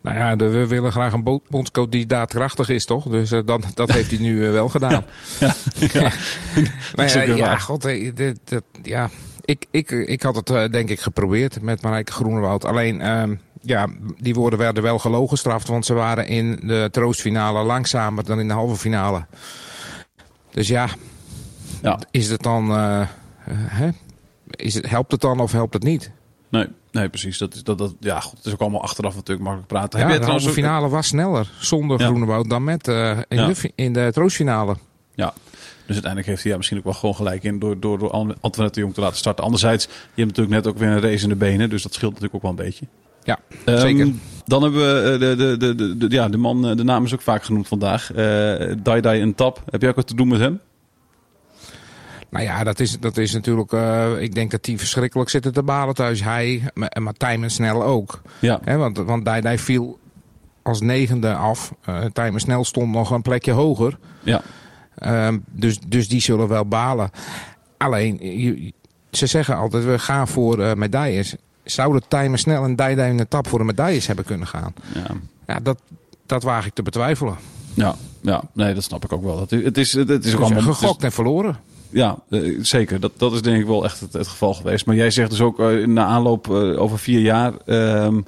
Nou 0.00 0.16
ja, 0.16 0.36
we 0.36 0.66
willen 0.66 0.92
graag 0.92 1.12
een 1.12 1.22
bo- 1.22 1.42
bondscoach 1.48 1.88
die 1.88 2.06
daadkrachtig 2.06 2.68
is, 2.68 2.84
toch? 2.84 3.08
Dus 3.08 3.30
eh, 3.32 3.40
dat, 3.44 3.66
dat 3.74 3.92
heeft 3.92 4.10
hij 4.10 4.18
nu 4.20 4.46
eh, 4.46 4.52
wel 4.52 4.68
gedaan. 4.68 5.04
Ja, 5.40 5.54
ja. 5.92 6.10
Maar 6.96 7.08
ja, 7.08 7.26
weer 7.26 7.36
ja, 7.36 7.58
god, 7.58 7.84
eh, 7.84 8.14
dit, 8.14 8.38
dit- 8.44 8.62
ja. 8.82 9.10
Ik, 9.44 9.66
ik, 9.70 9.90
ik 9.90 10.22
had 10.22 10.36
het 10.48 10.72
denk 10.72 10.88
ik 10.88 11.00
geprobeerd 11.00 11.62
met 11.62 11.82
Marijke 11.82 12.12
Groenewoud. 12.12 12.64
Alleen, 12.64 13.00
ehm, 13.00 13.34
ja, 13.62 13.86
die 14.18 14.34
woorden 14.34 14.58
werden 14.58 14.82
wel 14.82 14.98
gelogen 14.98 15.28
gestraft. 15.28 15.68
Want 15.68 15.86
ze 15.86 15.94
waren 15.94 16.26
in 16.26 16.60
de 16.62 16.88
troostfinale 16.92 17.62
langzamer 17.64 18.24
dan 18.24 18.40
in 18.40 18.48
de 18.48 18.54
halve 18.54 18.76
finale. 18.76 19.26
Dus 20.50 20.68
ja, 20.68 20.88
Ja. 21.82 21.98
is 22.10 22.30
het 22.30 22.42
dan... 22.42 22.70
hè? 23.50 23.88
Is 24.50 24.74
het, 24.74 24.88
helpt 24.90 25.12
het 25.12 25.20
dan 25.20 25.40
of 25.40 25.52
helpt 25.52 25.74
het 25.74 25.82
niet? 25.82 26.10
Nee, 26.48 26.66
nee, 26.98 27.08
precies. 27.08 27.38
Dat 27.38 27.54
is, 27.54 27.62
dat, 27.62 27.78
dat, 27.78 27.94
ja, 28.00 28.20
goed, 28.20 28.36
het 28.36 28.46
is 28.46 28.52
ook 28.52 28.60
allemaal 28.60 28.82
achteraf 28.82 29.14
natuurlijk 29.14 29.40
makkelijk 29.46 29.68
praten. 29.72 29.90
Ja, 29.98 30.04
Heb 30.04 30.08
jij 30.08 30.18
de 30.18 30.24
trouwens 30.24 30.54
finale 30.54 30.88
was 30.88 31.06
sneller 31.06 31.50
zonder 31.60 32.00
Ja. 32.00 32.06
Groenewoud 32.06 32.50
dan 32.50 32.64
met 32.64 32.88
eh, 32.88 33.10
in, 33.28 33.38
Ja. 33.38 33.46
de, 33.46 33.72
in 33.74 33.92
de 33.92 34.08
troostfinale. 34.12 34.76
Ja, 35.14 35.32
dus 35.56 35.82
uiteindelijk 35.86 36.26
heeft 36.26 36.42
hij 36.42 36.50
ja, 36.50 36.56
misschien 36.56 36.78
ook 36.78 36.84
wel 36.84 36.92
gewoon 36.92 37.14
gelijk 37.14 37.42
in 37.42 37.58
door, 37.58 37.80
door, 37.80 37.98
door 37.98 38.10
An- 38.10 38.34
Antoinette 38.40 38.78
de 38.78 38.80
Jong 38.84 38.94
te 38.94 39.00
laten 39.00 39.16
starten. 39.16 39.44
Anderzijds, 39.44 39.84
je 39.84 39.90
hebt 40.22 40.36
natuurlijk 40.36 40.64
net 40.64 40.66
ook 40.66 40.78
weer 40.78 40.88
een 40.88 41.00
race 41.00 41.22
in 41.22 41.28
de 41.28 41.36
benen, 41.36 41.70
dus 41.70 41.82
dat 41.82 41.94
scheelt 41.94 42.12
natuurlijk 42.12 42.34
ook 42.36 42.42
wel 42.42 42.50
een 42.58 42.64
beetje. 42.70 42.86
Ja, 43.22 43.38
Ehm, 43.64 43.78
zeker. 43.80 44.12
Dan 44.46 44.62
hebben 44.62 44.80
we 44.80 45.10
eh, 45.12 45.18
de, 45.20 45.56
de, 45.56 45.74
de, 45.74 45.96
de, 45.96 46.06
ja, 46.14 46.28
de 46.28 46.36
man, 46.36 46.68
eh, 46.68 46.76
de 46.76 46.84
naam 46.84 47.04
is 47.04 47.14
ook 47.14 47.20
vaak 47.22 47.42
genoemd 47.44 47.68
vandaag. 47.68 48.12
Eh 48.12 48.24
Dai 48.82 49.00
Dai 49.00 49.20
en 49.20 49.34
Tap. 49.34 49.62
Heb 49.70 49.80
jij 49.80 49.90
ook 49.90 49.96
wat 49.96 50.06
te 50.06 50.14
doen 50.14 50.28
met 50.28 50.40
hem? 50.40 50.60
Nou 52.30 52.44
ja, 52.44 52.64
dat 52.64 52.80
is, 52.80 52.98
dat 53.00 53.16
is 53.16 53.32
natuurlijk. 53.32 53.72
eh, 53.72 54.20
ik 54.22 54.34
denk 54.34 54.50
dat 54.50 54.64
die 54.64 54.78
verschrikkelijk 54.78 55.30
zitten 55.30 55.52
te 55.52 55.62
balen 55.62 55.94
thuis. 55.94 56.22
Hij, 56.22 56.62
maar, 56.74 56.96
maar 57.02 57.12
Tijmen 57.12 57.50
snel 57.50 57.84
ook. 57.84 58.20
Ja, 58.38 58.60
Hè, 58.64 58.76
want 58.76 58.98
want 58.98 59.24
Dai 59.24 59.40
Dai 59.40 59.58
viel 59.58 59.98
als 60.62 60.80
negende 60.80 61.34
af. 61.34 61.72
Eh 61.84 62.04
Tijmen 62.12 62.40
snel 62.40 62.64
stond 62.64 62.92
nog 62.92 63.10
een 63.10 63.22
plekje 63.22 63.52
hoger. 63.52 63.98
ja, 64.22 64.40
Ehm, 64.94 65.38
dus, 65.50 65.78
dus 65.86 66.08
die 66.08 66.20
zullen 66.20 66.48
wel 66.48 66.66
balen. 66.66 67.10
Alleen, 67.76 68.18
je- 68.20 68.72
ze 69.10 69.26
zeggen 69.26 69.56
altijd: 69.56 69.84
we 69.84 69.98
gaan 69.98 70.28
voor 70.28 70.58
eh, 70.60 70.74
medailles. 70.74 71.34
Zouden 71.64 72.02
Tijmen 72.08 72.38
snel 72.38 72.64
en 72.64 72.98
in 72.98 73.16
de 73.16 73.28
tap 73.28 73.48
voor 73.48 73.58
de 73.58 73.64
medailles 73.64 74.06
hebben 74.06 74.24
kunnen 74.24 74.46
gaan? 74.46 74.74
ja. 74.94 75.06
Ja, 75.46 75.60
dat, 75.62 75.80
dat 76.26 76.42
waag 76.42 76.66
ik 76.66 76.74
te 76.74 76.82
betwijfelen. 76.82 77.36
Ja, 77.74 77.94
ja, 78.20 78.42
nee, 78.52 78.74
dat 78.74 78.82
snap 78.84 79.04
ik 79.04 79.12
ook 79.12 79.22
wel. 79.22 79.40
Het 79.40 79.52
is, 79.52 79.64
het 79.64 79.78
is, 79.78 79.92
het 79.92 80.08
is 80.08 80.14
ook 80.16 80.22
Dus 80.22 80.34
allemaal 80.34 80.62
gegokt 80.74 81.02
en 81.04 81.12
verloren. 81.12 81.56
Ja, 81.90 82.18
eh, 82.30 82.58
zeker. 82.60 83.00
Dat, 83.00 83.12
dat 83.16 83.32
is 83.32 83.42
denk 83.42 83.60
ik 83.60 83.66
wel 83.66 83.84
echt 83.84 84.00
het, 84.00 84.28
geval 84.28 84.54
geweest. 84.54 84.86
Maar 84.86 84.96
jij 84.96 85.10
zegt 85.10 85.30
dus 85.30 85.40
ook 85.40 85.60
eh, 85.60 85.86
na 85.86 86.04
aanloop 86.04 86.50
eh, 86.50 86.82
over 86.82 86.98
vier 86.98 87.20
jaar. 87.20 87.52
ehm, 87.66 88.20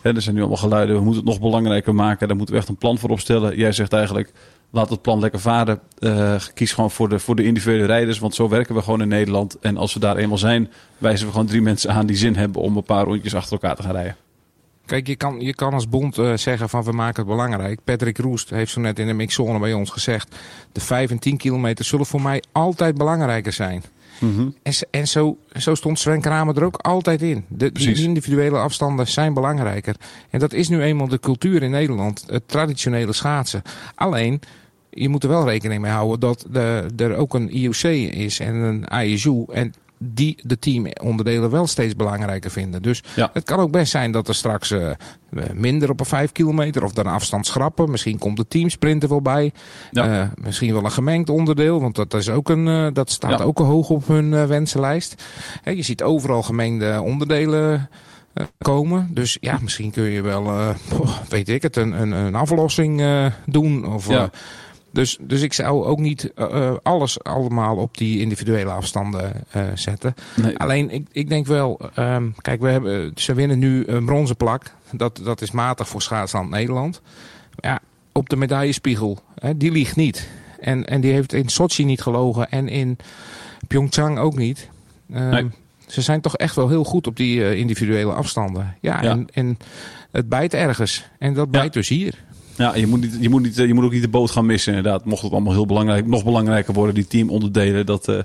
hè, 0.00 0.14
er 0.14 0.22
zijn 0.22 0.34
nu 0.34 0.40
allemaal 0.40 0.58
geluiden. 0.58 0.96
We 0.96 1.02
moeten 1.02 1.20
het 1.20 1.30
nog 1.30 1.40
belangrijker 1.40 1.94
maken. 1.94 2.28
Daar 2.28 2.36
moeten 2.36 2.54
we 2.54 2.60
echt 2.60 2.70
een 2.70 2.76
plan 2.76 2.98
voor 2.98 3.10
opstellen. 3.10 3.56
Jij 3.56 3.72
zegt 3.72 3.92
eigenlijk. 3.92 4.32
Laat 4.70 4.90
het 4.90 5.02
plan 5.02 5.20
lekker 5.20 5.40
varen. 5.40 5.80
Kies 6.54 6.72
gewoon 6.72 6.90
voor 6.90 7.08
de, 7.08 7.18
voor 7.18 7.36
de 7.36 7.44
individuele 7.44 7.86
rijders. 7.86 8.18
Want 8.18 8.34
zo 8.34 8.48
werken 8.48 8.74
we 8.74 8.82
gewoon 8.82 9.00
in 9.00 9.08
Nederland. 9.08 9.58
En 9.60 9.76
als 9.76 9.94
we 9.94 10.00
daar 10.00 10.16
eenmaal 10.16 10.38
zijn, 10.38 10.70
wijzen 10.98 11.26
we 11.26 11.32
gewoon 11.32 11.46
drie 11.46 11.62
mensen 11.62 11.90
aan 11.90 12.06
die 12.06 12.16
zin 12.16 12.36
hebben 12.36 12.62
om 12.62 12.76
een 12.76 12.82
paar 12.82 13.04
rondjes 13.04 13.34
achter 13.34 13.52
elkaar 13.52 13.76
te 13.76 13.82
gaan 13.82 13.92
rijden. 13.92 14.16
Kijk, 14.86 15.06
je 15.06 15.16
kan, 15.16 15.40
je 15.40 15.54
kan 15.54 15.72
als 15.72 15.88
bond 15.88 16.18
eh, 16.18 16.32
zeggen 16.36 16.68
van 16.68 16.82
we 16.82 16.92
maken 16.92 17.22
het 17.22 17.30
belangrijk. 17.30 17.80
Patrick 17.84 18.18
Roest 18.18 18.50
heeft 18.50 18.70
zo 18.72 18.80
net 18.80 18.98
in 18.98 19.06
de 19.06 19.12
mixzone 19.12 19.58
bij 19.58 19.72
ons 19.72 19.90
gezegd... 19.90 20.36
de 20.72 20.80
5 20.80 21.10
en 21.10 21.18
10 21.18 21.36
kilometer 21.36 21.84
zullen 21.84 22.06
voor 22.06 22.22
mij 22.22 22.42
altijd 22.52 22.94
belangrijker 22.98 23.52
zijn. 23.52 23.82
En, 24.62 24.72
s- 24.74 24.84
en 24.90 25.08
zo, 25.08 25.36
zo 25.58 25.74
stond 25.74 25.98
Sven 25.98 26.20
Kramer 26.20 26.56
er 26.56 26.64
ook 26.64 26.76
altijd 26.76 27.22
in. 27.22 27.44
De, 27.48 27.72
die 27.72 27.86
individuele 28.04 28.58
afstanden 28.58 29.08
zijn 29.08 29.34
belangrijker. 29.34 29.96
En 30.30 30.38
dat 30.38 30.52
is 30.52 30.68
nu 30.68 30.82
eenmaal 30.82 31.08
de 31.08 31.20
cultuur 31.20 31.62
in 31.62 31.70
Nederland. 31.70 32.24
Het 32.26 32.42
traditionele 32.48 33.12
schaatsen. 33.12 33.62
Alleen, 33.94 34.40
je 34.90 35.08
moet 35.08 35.22
er 35.22 35.28
wel 35.28 35.48
rekening 35.48 35.80
mee 35.82 35.90
houden 35.92 36.20
dat 36.20 36.46
de, 36.50 36.86
er 36.96 37.14
ook 37.16 37.34
een 37.34 37.50
IOC 37.50 37.82
is 38.12 38.40
en 38.40 38.54
een 38.54 38.84
ISU. 39.04 39.44
En 39.52 39.74
die 39.98 40.38
de 40.42 40.58
teamonderdelen 40.58 41.50
wel 41.50 41.66
steeds 41.66 41.96
belangrijker 41.96 42.50
vinden. 42.50 42.82
Dus 42.82 43.02
Ja. 43.16 43.30
het 43.32 43.44
kan 43.44 43.58
ook 43.58 43.70
best 43.70 43.90
zijn 43.90 44.12
dat 44.12 44.28
er 44.28 44.34
straks 44.34 44.70
eh, 44.70 44.90
minder 45.52 45.90
op 45.90 46.00
een 46.00 46.06
5 46.06 46.32
kilometer 46.32 46.84
of 46.84 46.92
dan 46.92 47.06
afstand 47.06 47.46
schrappen. 47.46 47.90
Misschien 47.90 48.18
komt 48.18 48.36
de 48.36 48.48
teamsprinter 48.48 49.08
wel 49.08 49.22
bij. 49.22 49.52
Ja. 49.90 50.20
Eh, 50.20 50.28
misschien 50.34 50.72
wel 50.72 50.84
een 50.84 50.90
gemengd 50.90 51.30
onderdeel, 51.30 51.80
want 51.80 51.94
dat, 51.94 52.14
is 52.14 52.28
ook 52.28 52.48
een, 52.48 52.68
eh, 52.68 52.86
dat 52.92 53.10
staat 53.10 53.38
Ja. 53.38 53.44
ook 53.44 53.58
hoog 53.58 53.88
op 53.90 54.06
hun 54.06 54.46
wensenlijst. 54.46 55.22
Je 55.64 55.82
ziet 55.82 56.02
overal 56.02 56.42
gemengde 56.42 57.00
onderdelen 57.00 57.88
komen. 58.58 59.08
Dus 59.10 59.36
ja, 59.40 59.58
misschien 59.62 59.90
kun 59.90 60.04
je 60.04 60.22
wel, 60.22 60.52
weet 61.28 61.48
ik 61.48 61.62
het, 61.62 61.76
een, 61.76 62.00
een, 62.00 62.10
een 62.12 62.34
aflossing 62.34 63.02
doen. 63.46 63.92
Of, 63.92 64.08
Ja. 64.08 64.30
Dus, 64.94 65.18
dus 65.20 65.42
ik 65.42 65.52
zou 65.52 65.84
ook 65.84 65.98
niet 65.98 66.32
eh, 66.34 66.68
eh, 66.68 66.74
alles 66.82 67.22
allemaal 67.22 67.76
op 67.76 67.96
die 67.96 68.20
individuele 68.20 68.70
afstanden 68.70 69.32
eh, 69.50 69.62
zetten. 69.74 70.14
Nee. 70.36 70.58
Alleen, 70.58 70.90
ik, 70.90 71.06
ik 71.12 71.28
denk 71.28 71.46
wel, 71.46 71.80
ehm, 71.94 72.28
kijk, 72.40 72.60
we 72.60 72.68
hebben, 72.68 73.12
ze 73.14 73.34
winnen 73.34 73.58
nu 73.58 73.86
een 73.86 74.04
bronzen 74.04 74.36
plak. 74.36 74.74
Dat, 74.90 75.20
dat 75.24 75.40
is 75.40 75.50
matig 75.50 75.88
voor 75.88 76.02
schaatsland 76.02 76.50
Nederland. 76.50 77.00
Ja, 77.56 77.80
op 78.12 78.28
de 78.28 78.36
medaillespiegel, 78.36 79.18
hè, 79.38 79.56
die 79.56 79.70
ligt 79.70 79.96
niet. 79.96 80.28
En, 80.60 80.84
en 80.86 81.00
die 81.00 81.12
heeft 81.12 81.32
in 81.32 81.48
Sochi 81.48 81.84
niet 81.84 82.02
gelogen 82.02 82.50
en 82.50 82.68
in 82.68 82.96
Pyeongchang 83.68 84.18
ook 84.18 84.36
niet. 84.36 84.68
Ehm, 85.12 85.28
Nee. 85.28 85.50
Ze 85.86 86.02
zijn 86.02 86.20
toch 86.20 86.36
echt 86.36 86.54
wel 86.54 86.68
heel 86.68 86.84
goed 86.84 87.06
op 87.06 87.16
die 87.16 87.56
individuele 87.56 88.12
afstanden. 88.12 88.76
Ja, 88.80 89.02
Ja. 89.02 89.10
En, 89.10 89.26
en 89.32 89.58
het 90.10 90.28
bijt 90.28 90.54
ergens. 90.54 91.08
En 91.18 91.34
dat 91.34 91.48
Ja. 91.50 91.58
bijt 91.58 91.72
dus 91.72 91.88
hier. 91.88 92.14
Ja, 92.56 92.74
je 92.74 92.86
moet, 92.86 93.00
niet, 93.00 93.16
je, 93.20 93.28
moet 93.28 93.42
niet, 93.42 93.58
eh, 93.58 93.66
je 93.66 93.74
moet 93.74 93.84
ook 93.84 93.92
niet 93.92 94.02
de 94.02 94.08
boot 94.08 94.30
gaan 94.30 94.46
missen 94.46 94.74
inderdaad. 94.74 95.04
Mocht 95.04 95.22
het 95.22 95.32
allemaal 95.32 95.52
heel 95.52 95.66
belangrijk, 95.66 96.06
nog 96.06 96.24
belangrijker 96.24 96.74
worden, 96.74 96.94
die 96.94 97.06
teamonderdelen. 97.06 97.86
Dat, 97.86 98.08
eh, 98.08 98.18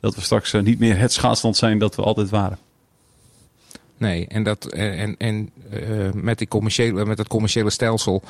dat 0.00 0.14
we 0.14 0.20
straks 0.20 0.52
eh, 0.52 0.62
niet 0.62 0.78
meer 0.78 0.98
het 0.98 1.12
schaatsland 1.12 1.56
zijn 1.56 1.78
dat 1.78 1.96
we 1.96 2.02
altijd 2.02 2.30
waren. 2.30 2.58
Nee, 3.96 4.26
en, 4.26 4.42
dat, 4.42 4.64
en, 4.64 5.16
en, 5.16 5.50
met, 6.14 6.38
die 6.38 6.48
commerciële, 6.48 7.04
met 7.04 7.18
het 7.18 7.28
commerciële 7.28 7.70
stelsel 7.70 8.22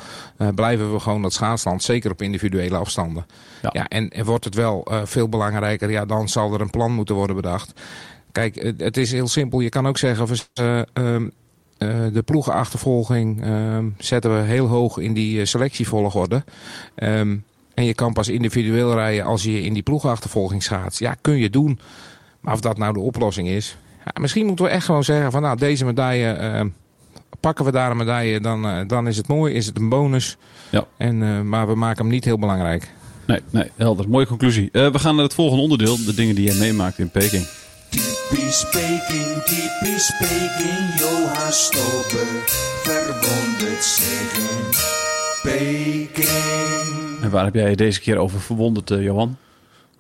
blijven 0.55 0.93
we 0.93 1.01
gewoon 1.01 1.23
dat 1.23 1.33
schaatsland, 1.33 1.83
zeker 1.83 2.11
op 2.11 2.23
individuele 2.23 2.77
afstanden. 2.77 3.27
Ja. 3.63 3.71
Ja. 3.73 3.89
en, 3.89 4.09
en 4.09 4.25
wordt 4.25 4.45
het 4.45 4.55
wel 4.55 4.87
veel 5.05 5.29
belangrijker, 5.29 5.91
ja, 5.91 6.05
dan 6.05 6.29
zal 6.29 6.55
er 6.55 6.61
een 6.61 6.71
plan 6.71 6.93
moeten 6.93 7.15
worden 7.15 7.37
bedacht. 7.37 7.73
Kijk, 8.33 8.63
het, 8.63 8.81
het 8.81 8.97
is 8.97 9.13
heel 9.13 9.29
simpel. 9.29 9.61
Je 9.61 9.69
kan 9.69 9.87
ook 9.87 9.99
zeggen, 9.99 10.27
eh, 11.79 12.05
ehm, 12.05 12.13
de 12.13 12.23
ploegenachtervolging 12.23 13.43
ehm, 13.45 13.85
zetten 13.99 14.35
we 14.37 14.41
heel 14.47 14.67
hoog 14.67 14.99
in 14.99 15.15
die 15.15 15.41
eh, 15.41 15.47
selectievolgorde. 15.47 16.45
Ehm, 16.95 17.37
en 17.75 17.85
je 17.85 17.95
kan 17.95 18.13
pas 18.13 18.29
individueel 18.29 18.95
rijden 18.95 19.25
als 19.25 19.43
je 19.43 19.63
in 19.63 19.73
die 19.73 19.83
ploegenachtervolging 19.83 20.67
gaat. 20.67 20.99
Ja, 20.99 21.17
kun 21.21 21.37
je 21.37 21.51
doen. 21.51 21.79
Maar 22.41 22.55
of 22.55 22.61
dat 22.61 22.79
nou 22.79 22.93
de 22.93 23.01
oplossing 23.01 23.49
is. 23.49 23.77
Ja, 24.05 24.21
misschien 24.21 24.47
moeten 24.47 24.65
we 24.65 24.71
echt 24.71 24.85
gewoon 24.85 25.05
zeggen 25.05 25.31
van 25.31 25.43
nou 25.43 25.57
deze 25.57 25.85
medaille. 25.85 26.33
eh, 26.33 26.65
pakken 27.41 27.65
we 27.65 27.71
daar 27.71 27.91
een 27.91 27.97
medaille, 27.97 28.41
dan, 28.41 28.67
eh, 28.67 28.81
dan 28.87 29.07
is 29.07 29.17
het 29.17 29.27
mooi. 29.29 29.55
Is 29.55 29.67
het 29.67 29.79
een 29.79 29.89
bonus. 29.89 30.37
Ja. 30.71 30.87
En, 30.97 31.49
maar 31.49 31.67
we 31.67 31.75
maken 31.75 32.03
hem 32.03 32.13
niet 32.13 32.25
heel 32.25 32.39
belangrijk. 32.39 32.91
Nee, 33.27 33.41
nee, 33.51 33.71
helder. 33.77 34.09
Mooie 34.09 34.27
conclusie. 34.27 34.69
We 34.73 34.99
gaan 34.99 35.15
naar 35.15 35.25
het 35.25 35.35
volgende 35.35 35.63
onderdeel. 35.63 36.05
De 36.05 36.15
dingen 36.15 36.35
die 36.35 36.45
jij 36.45 36.55
meemaakt 36.55 36.99
in 36.99 37.11
Peking. 37.11 37.47
Typisch 38.29 38.65
Peking, 38.71 39.43
typisch 39.45 40.13
Peking, 40.19 40.99
Johan 40.99 41.53
Stober 41.53 42.27
verwondert 42.83 43.85
zich 43.85 44.37
in 44.37 44.65
Peking. 45.43 47.23
En 47.23 47.31
waar 47.31 47.45
heb 47.45 47.55
jij 47.55 47.71
je 47.71 47.77
deze 47.77 48.01
keer 48.01 48.17
over 48.17 48.41
verwonderd, 48.41 48.91
eh, 48.91 49.03
Johan? 49.03 49.37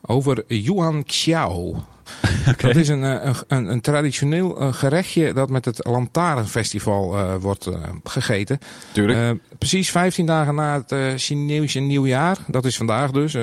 Over 0.00 0.44
Yuan 0.46 1.04
Xiao. 1.04 1.84
Dat 2.56 2.76
is 2.76 2.88
een, 2.88 3.04
eh, 3.04 3.24
een, 3.24 3.34
een, 3.48 3.70
een 3.70 3.80
traditioneel 3.80 4.60
eh, 4.60 4.72
gerechtje 4.72 5.32
dat 5.32 5.50
met 5.50 5.64
het 5.64 5.86
Lantarenfestival 5.86 7.16
eh, 7.16 7.34
wordt 7.40 7.68
gegeten. 8.04 8.58
Tuurlijk. 8.92 9.40
Precies 9.58 9.90
15 9.90 10.26
dagen 10.26 10.54
na 10.54 10.84
het 10.86 11.20
Chinese 11.20 11.80
nieuwjaar, 11.80 12.36
dat 12.46 12.64
is 12.64 12.76
vandaag 12.76 13.10
dus, 13.10 13.36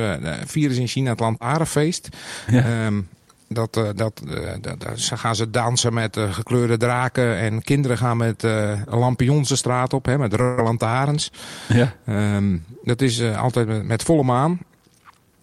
vieren 0.45 0.75
ze 0.75 0.81
in 0.81 0.87
China 0.87 1.09
het 1.09 1.19
Lantarenfeest. 1.19 2.09
Ja. 2.47 2.63
Ehm, 2.63 3.01
dat, 3.47 3.77
uh, 3.77 3.89
dat, 3.95 4.21
dat, 4.61 4.99
ze 4.99 5.17
gaan 5.17 5.35
ze 5.35 5.49
dansen 5.49 5.93
met 5.93 6.17
uh, 6.17 6.33
gekleurde 6.33 6.77
draken. 6.77 7.37
En 7.37 7.61
kinderen 7.61 7.97
gaan 7.97 8.17
met 8.17 8.43
lampions 8.89 9.49
de 9.49 9.55
straat 9.55 9.93
op, 9.93 10.05
hè, 10.05 10.17
met 10.17 10.39
lantaarns. 10.39 11.31
Ja. 11.67 11.93
Um, 12.35 12.65
dat 12.83 13.01
is 13.01 13.21
altijd 13.21 13.67
met, 13.67 13.83
met, 13.83 14.03
volle 14.03 14.23
maan. 14.23 14.59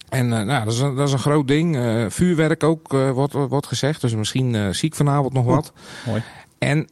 En 0.09 0.29
nou, 0.29 0.65
dat, 0.65 0.73
is 0.73 0.79
een, 0.79 0.95
dat 0.95 1.07
is 1.07 1.13
een 1.13 1.19
groot 1.19 1.49
ding. 1.49 1.77
vuurwerk 2.09 2.63
ook, 2.63 2.89
wordt, 2.89 3.33
wordt 3.33 3.67
gezegd. 3.67 4.01
Dus 4.01 4.15
misschien 4.15 4.75
zie 4.75 4.89
ik 4.89 4.95
vanavond 4.95 5.33
nog 5.33 5.45
wat. 5.45 5.73
Mooi. 6.07 6.23
En 6.59 6.89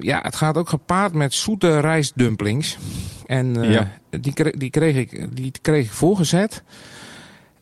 ja, 0.00 0.20
het 0.22 0.36
gaat 0.36 0.56
ook 0.56 0.68
gepaard 0.68 1.12
met 1.12 1.34
zoete 1.34 1.80
rijstdumplings. 1.80 2.78
En 3.26 3.62
ja. 3.62 3.90
die, 4.10 4.32
kreeg, 4.32 4.52
die, 4.52 4.70
kreeg 4.70 4.96
ik, 4.96 5.36
die 5.36 5.52
kreeg 5.60 5.84
ik 5.84 5.92
voorgezet. 5.92 6.62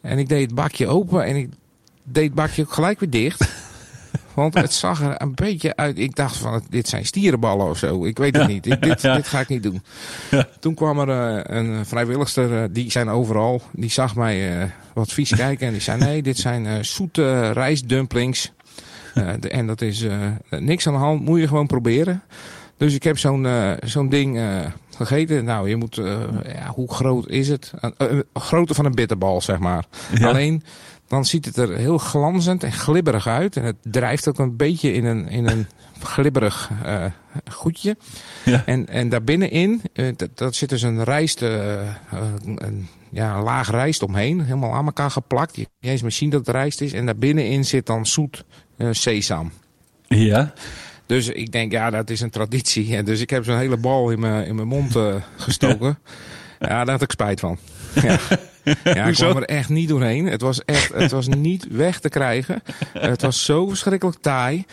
En 0.00 0.18
ik 0.18 0.28
deed 0.28 0.42
het 0.42 0.54
bakje 0.54 0.86
open 0.86 1.24
en 1.24 1.36
ik 1.36 1.48
deed 2.02 2.34
bakje 2.34 2.62
ook 2.62 2.72
gelijk 2.72 3.00
weer 3.00 3.10
dicht. 3.10 3.48
Want 4.34 4.54
het 4.54 4.72
zag 4.72 5.02
er 5.02 5.22
een 5.22 5.34
beetje 5.34 5.76
uit. 5.76 5.98
Ik 5.98 6.16
dacht 6.16 6.36
van, 6.36 6.62
dit 6.68 6.88
zijn 6.88 7.06
stierenballen 7.06 7.68
of 7.68 7.78
zo. 7.78 8.04
Ik 8.04 8.18
weet 8.18 8.36
het 8.36 8.48
niet. 8.48 8.66
Ik, 8.66 8.82
dit, 8.82 9.00
dit, 9.00 9.28
ga 9.28 9.40
ik 9.40 9.48
niet 9.48 9.62
doen. 9.62 9.82
Ja. 10.30 10.48
Toen 10.60 10.74
kwam 10.74 10.98
er 10.98 11.08
uh, 11.08 11.40
een 11.44 11.86
vrijwilligster, 11.86 12.62
uh, 12.62 12.64
die 12.70 12.90
zijn 12.90 13.08
overal. 13.08 13.62
Die 13.72 13.90
zag 13.90 14.14
mij 14.16 14.60
uh, 14.60 14.64
wat 14.92 15.12
vies 15.12 15.34
kijken. 15.34 15.66
En 15.66 15.72
die 15.72 15.82
zei, 15.82 15.98
nee, 15.98 16.22
dit 16.22 16.38
zijn 16.38 16.84
zoete 16.84 17.50
rijstdumplings. 17.50 18.52
De, 19.14 19.48
en 19.48 19.66
dat 19.66 19.80
is 19.80 20.06
niks 20.50 20.86
aan 20.86 20.92
de 20.92 20.98
hand. 20.98 21.24
Moet 21.24 21.40
je 21.40 21.48
gewoon 21.48 21.66
proberen. 21.66 22.22
Dus 22.76 22.94
ik 22.94 23.02
heb 23.02 23.18
zo'n 23.18 23.46
zo'n 23.84 24.08
ding 24.08 24.40
gegeten. 24.96 25.44
Nou, 25.44 25.68
je 25.68 25.76
moet, 25.76 25.94
ja, 26.44 26.68
hoe 26.74 26.92
groot 26.92 27.28
is 27.28 27.48
het? 27.48 27.72
grootte 28.34 28.74
van 28.74 28.84
een 28.84 28.94
bitterbal, 28.94 29.40
zeg 29.40 29.58
maar. 29.58 29.84
Alleen 30.20 30.62
dan 31.10 31.24
ziet 31.24 31.44
het 31.44 31.56
er 31.56 31.76
heel 31.76 31.98
glanzend 31.98 32.64
en 32.64 32.72
glibberig 32.72 33.26
uit. 33.26 33.56
En 33.56 33.64
het 33.64 33.76
drijft 33.82 34.28
ook 34.28 34.38
een 34.38 34.56
beetje 34.56 34.92
in 34.92 35.04
een, 35.04 35.28
in 35.28 35.48
een 35.48 35.66
glibberig 36.12 36.70
uh, 36.86 37.04
goedje. 37.50 37.96
Ja. 38.44 38.62
En, 38.66 38.88
en 38.88 39.08
daarbinnenin, 39.08 39.82
uh, 39.94 40.12
dat, 40.16 40.28
dat 40.34 40.54
zit 40.54 40.68
dus 40.68 40.82
een 40.82 41.04
rijst, 41.04 41.42
uh, 41.42 41.50
een, 42.44 42.88
ja, 43.10 43.34
een 43.34 43.42
laag 43.42 43.70
rijst 43.70 44.02
omheen. 44.02 44.40
Helemaal 44.40 44.74
aan 44.74 44.84
elkaar 44.84 45.10
geplakt. 45.10 45.56
Je 45.56 45.62
kan 45.62 45.72
niet 45.80 45.90
eens 45.90 46.02
meer 46.02 46.12
zien 46.12 46.30
dat 46.30 46.46
het 46.46 46.54
rijst 46.54 46.80
is. 46.80 46.92
En 46.92 47.06
daarbinnenin 47.06 47.64
zit 47.64 47.86
dan 47.86 48.06
zoet 48.06 48.44
sesam. 48.90 49.52
Ja. 50.06 50.52
Dus 51.06 51.28
ik 51.28 51.52
denk, 51.52 51.72
ja, 51.72 51.90
dat 51.90 52.10
is 52.10 52.20
een 52.20 52.30
traditie. 52.30 52.96
En 52.96 53.04
dus 53.04 53.20
ik 53.20 53.30
heb 53.30 53.44
zo'n 53.44 53.58
hele 53.58 53.76
bal 53.76 54.10
in 54.10 54.20
mijn, 54.20 54.46
in 54.46 54.54
mijn 54.54 54.68
mond 54.68 54.96
gestoken. 55.36 55.98
ja, 56.58 56.84
daar 56.84 56.90
had 56.90 57.02
ik 57.02 57.10
spijt 57.10 57.40
van. 57.40 57.58
Ja. 58.02 58.18
Ja, 58.84 59.04
ik 59.04 59.14
kwam 59.14 59.36
er 59.36 59.42
echt 59.42 59.68
niet 59.68 59.88
doorheen. 59.88 60.26
Het 60.26 60.40
was 60.40 60.64
echt, 60.64 60.92
het 60.94 61.10
was 61.10 61.28
niet 61.28 61.66
weg 61.70 62.00
te 62.00 62.08
krijgen. 62.08 62.62
Het 62.92 63.22
was 63.22 63.44
zo 63.44 63.68
verschrikkelijk 63.68 64.18
taai. 64.20 64.64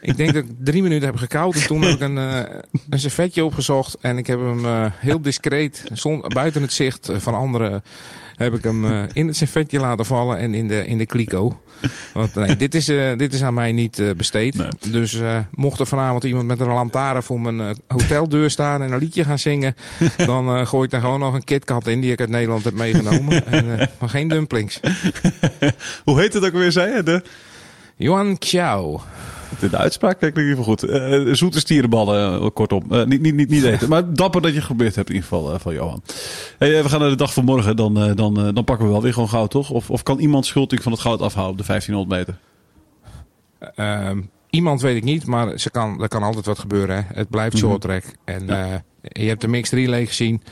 Ik 0.00 0.16
denk 0.16 0.32
dat 0.34 0.44
ik 0.44 0.50
drie 0.58 0.82
minuten 0.82 1.08
heb 1.08 1.16
gekauwd. 1.16 1.54
En 1.54 1.66
toen 1.66 1.82
heb 1.82 1.94
ik 1.94 2.00
een, 2.00 2.16
uh, 2.16 2.40
een 2.90 3.00
servetje 3.00 3.44
opgezocht. 3.44 3.96
En 4.00 4.18
ik 4.18 4.26
heb 4.26 4.38
hem 4.38 4.64
uh, 4.64 4.86
heel 4.94 5.20
discreet, 5.20 5.84
zon, 5.92 6.24
buiten 6.28 6.62
het 6.62 6.72
zicht 6.72 7.10
van 7.12 7.34
anderen, 7.34 7.82
heb 8.44 8.54
ik 8.54 8.64
hem 8.64 8.84
uh, 8.84 9.02
in 9.12 9.26
het 9.26 9.36
servetje 9.36 9.80
laten 9.80 10.04
vallen 10.04 10.38
en 10.38 10.54
in 10.54 10.68
de, 10.68 10.86
in 10.86 10.98
de 10.98 11.06
kliko. 11.06 11.60
Want 12.12 12.34
nee, 12.34 12.56
dit 12.56 12.74
is, 12.74 12.88
uh, 12.88 13.16
dit 13.16 13.32
is 13.34 13.42
aan 13.42 13.54
mij 13.54 13.72
niet 13.72 13.98
uh, 13.98 14.10
besteed. 14.10 14.54
Nee. 14.54 14.68
Dus 14.90 15.20
mocht 15.54 15.80
er 15.80 15.86
vanavond 15.86 16.24
iemand 16.24 16.46
met 16.46 16.60
een 16.60 16.66
lantaarn 16.66 17.22
voor 17.22 17.40
mijn 17.40 17.76
hoteldeur 17.88 18.50
staan 18.50 18.82
en 18.82 18.92
een 18.92 18.98
liedje 18.98 19.24
gaan 19.24 19.38
zingen, 19.38 19.76
dan 20.16 20.66
gooi 20.66 20.84
ik 20.84 20.90
daar 20.90 21.00
gewoon 21.00 21.20
nog 21.20 21.34
een 21.34 21.44
KitKat 21.44 21.86
in 21.86 22.00
die 22.00 22.12
ik 22.12 22.20
uit 22.20 22.28
Nederland 22.28 22.64
heb 22.64 22.74
meegenomen. 22.74 23.46
en, 23.46 23.90
maar 23.98 24.08
geen 24.08 24.28
dumplings. 24.28 24.80
Hoe 26.04 26.20
heet 26.20 26.32
het 26.32 26.44
ook 26.44 26.52
weer, 26.52 26.72
zei 26.72 26.96
je? 26.96 27.02
De... 27.02 27.22
Yuan 27.96 28.38
Qiao. 28.38 29.00
De 29.58 29.76
uitspraak 29.76 30.18
klinkt 30.18 30.36
in 30.38 30.42
ieder 30.42 30.58
geval 30.58 30.76
goed. 30.76 30.90
Uh, 30.90 31.34
zoete 31.34 31.58
stierenballen, 31.60 32.42
uh, 32.42 32.48
kortom. 32.54 32.82
Uh, 32.90 33.04
niet, 33.04 33.20
niet, 33.20 33.34
niet, 33.34 33.48
niet 33.48 33.64
eten. 33.64 33.88
Maar 33.88 34.14
dapper 34.14 34.42
dat 34.42 34.54
je 34.54 34.60
geprobeerd 34.60 34.94
hebt 34.94 35.08
in 35.08 35.14
ieder 35.14 35.28
geval 35.28 35.58
van 35.58 35.74
Johan. 35.74 36.02
Hey, 36.58 36.82
we 36.82 36.88
gaan 36.88 37.00
naar 37.00 37.08
de 37.08 37.16
dag 37.16 37.32
van 37.32 37.44
morgen. 37.44 37.76
Dan, 37.76 37.94
dan, 38.14 38.34
dan 38.34 38.64
pakken 38.64 38.86
we 38.86 38.92
wel 38.92 39.02
weer 39.02 39.12
gewoon 39.12 39.28
goud, 39.28 39.50
toch? 39.50 39.70
Of, 39.70 39.90
of 39.90 40.02
kan 40.02 40.18
iemand 40.18 40.46
schuldig 40.46 40.82
van 40.82 40.92
het 40.92 41.00
goud 41.00 41.20
afhouden 41.20 41.52
op 41.52 41.58
de 41.58 41.66
1500 41.66 42.18
meter? 42.28 42.38
Ehm, 43.74 44.20
iemand 44.50 44.80
weet 44.80 44.96
ik 44.96 45.04
niet, 45.04 45.26
maar 45.26 45.58
ze 45.58 45.70
kan, 45.70 46.02
er 46.02 46.08
kan 46.08 46.22
altijd 46.22 46.46
wat 46.46 46.58
gebeuren. 46.58 46.96
Hè. 46.96 47.02
Het 47.14 47.30
blijft 47.30 47.54
Mhm. 47.56 47.64
short 47.64 47.80
track. 47.80 48.04
En 48.24 48.46
ja. 48.46 48.82
je 49.02 49.28
hebt 49.28 49.40
de 49.40 49.48
mixed 49.48 49.78
relay 49.78 50.06
gezien. 50.06 50.42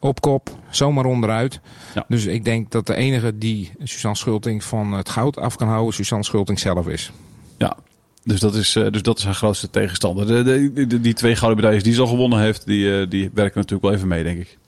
Op 0.00 0.20
kop, 0.20 0.50
zomaar 0.70 1.04
onderuit. 1.04 1.60
Ja. 1.94 2.04
Dus 2.08 2.26
ik 2.26 2.44
denk 2.44 2.70
dat 2.70 2.86
de 2.86 2.94
enige 2.94 3.38
die 3.38 3.72
Suzanne 3.82 4.16
Schulting 4.16 4.64
van 4.64 4.92
het 4.92 5.08
goud 5.08 5.36
af 5.38 5.56
kan 5.56 5.68
houden, 5.68 5.94
Suzanne 5.94 6.24
Schulting 6.24 6.58
zelf 6.58 6.88
is. 6.88 7.12
Ja, 7.58 7.76
dus 8.28 8.40
dat 8.40 8.54
is, 8.54 8.76
uh, 8.76 8.90
dus 8.90 9.02
dat 9.02 9.18
is 9.18 9.24
haar 9.24 9.34
grootste 9.34 9.70
tegenstander. 9.70 10.26
De, 10.26 10.42
de, 10.42 10.86
de, 10.86 11.00
die 11.00 11.14
twee 11.14 11.36
gouden 11.36 11.56
medailles 11.56 11.82
die 11.82 11.94
ze 11.94 12.00
al 12.00 12.06
gewonnen 12.06 12.40
heeft, 12.40 12.66
die, 12.66 12.84
uh, 12.84 13.06
die 13.08 13.30
werken 13.34 13.60
natuurlijk 13.60 13.82
wel 13.82 13.92
even 13.92 14.08
mee, 14.08 14.22
denk 14.22 14.40
ik. 14.40 14.58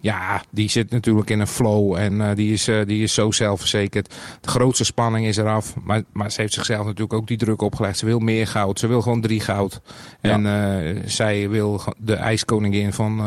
Ja, 0.00 0.42
die 0.50 0.70
zit 0.70 0.90
natuurlijk 0.90 1.30
in 1.30 1.40
een 1.40 1.46
flow 1.46 1.96
en 1.96 2.12
uh, 2.12 2.34
die, 2.34 2.52
is, 2.52 2.64
die 2.64 3.02
is 3.02 3.14
zo 3.14 3.30
zelfverzekerd. 3.30 4.14
De 4.40 4.48
grootste 4.48 4.84
spanning 4.84 5.26
is 5.26 5.36
eraf, 5.36 5.74
maar, 5.84 6.02
maar 6.12 6.30
ze 6.30 6.40
heeft 6.40 6.52
zichzelf 6.52 6.84
natuurlijk 6.84 7.12
ook 7.12 7.26
die 7.26 7.36
druk 7.36 7.62
opgelegd. 7.62 7.98
Ze 7.98 8.06
wil 8.06 8.18
meer 8.18 8.46
goud, 8.46 8.78
ze 8.78 8.86
wil 8.86 9.02
gewoon 9.02 9.20
drie 9.20 9.40
goud. 9.40 9.80
Ja. 10.20 10.30
En 10.30 11.10
zij 11.10 11.48
wil 11.48 11.80
de 11.98 12.14
ijskoningin 12.14 12.92
van, 12.92 13.22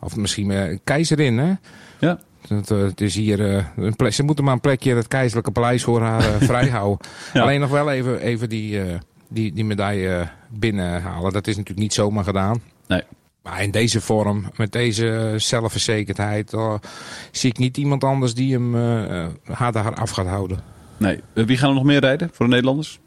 of 0.00 0.16
misschien 0.16 0.80
keizerin, 0.84 1.38
hè? 1.38 1.52
Ja. 2.00 2.18
Het, 2.48 2.68
het 2.68 3.00
is 3.00 3.14
hier 3.14 3.40
uh, 3.40 3.64
een 3.76 3.96
plek, 3.96 4.12
ze 4.12 4.22
moeten 4.22 4.44
maar 4.44 4.52
een 4.52 4.60
plekje 4.60 4.90
in 4.90 4.96
het 4.96 5.08
keizerlijke 5.08 5.50
paleis 5.50 5.84
voor 5.84 6.00
haar 6.00 6.20
uh, 6.20 6.36
vrijhouden. 6.50 7.06
Ja. 7.32 7.42
Alleen 7.42 7.60
nog 7.60 7.70
wel 7.70 7.90
even, 7.90 8.20
even 8.20 8.48
die, 8.48 8.84
uh, 8.84 8.94
die, 9.28 9.52
die 9.52 9.64
medaille 9.64 10.28
binnenhalen. 10.48 11.32
Dat 11.32 11.46
is 11.46 11.56
natuurlijk 11.56 11.82
niet 11.82 11.94
zomaar 11.94 12.24
gedaan. 12.24 12.62
Nee. 12.86 13.02
Maar 13.42 13.62
in 13.62 13.70
deze 13.70 14.00
vorm, 14.00 14.50
met 14.56 14.72
deze 14.72 15.34
zelfverzekerdheid, 15.36 16.54
zie 17.30 17.50
ik 17.50 17.58
niet 17.58 17.76
iemand 17.76 18.04
anders 18.04 18.34
die 18.34 18.52
hem 18.52 18.74
haar 19.44 19.72
daar 19.72 19.94
af 19.94 20.10
gaat 20.10 20.26
houden. 20.26 20.58
Nee. 20.96 21.20
Wie 21.32 21.56
gaan 21.56 21.68
er 21.68 21.74
nog 21.74 21.84
meer 21.84 22.00
rijden 22.00 22.30
voor 22.32 22.46
de 22.46 22.50
Nederlanders? 22.52 22.98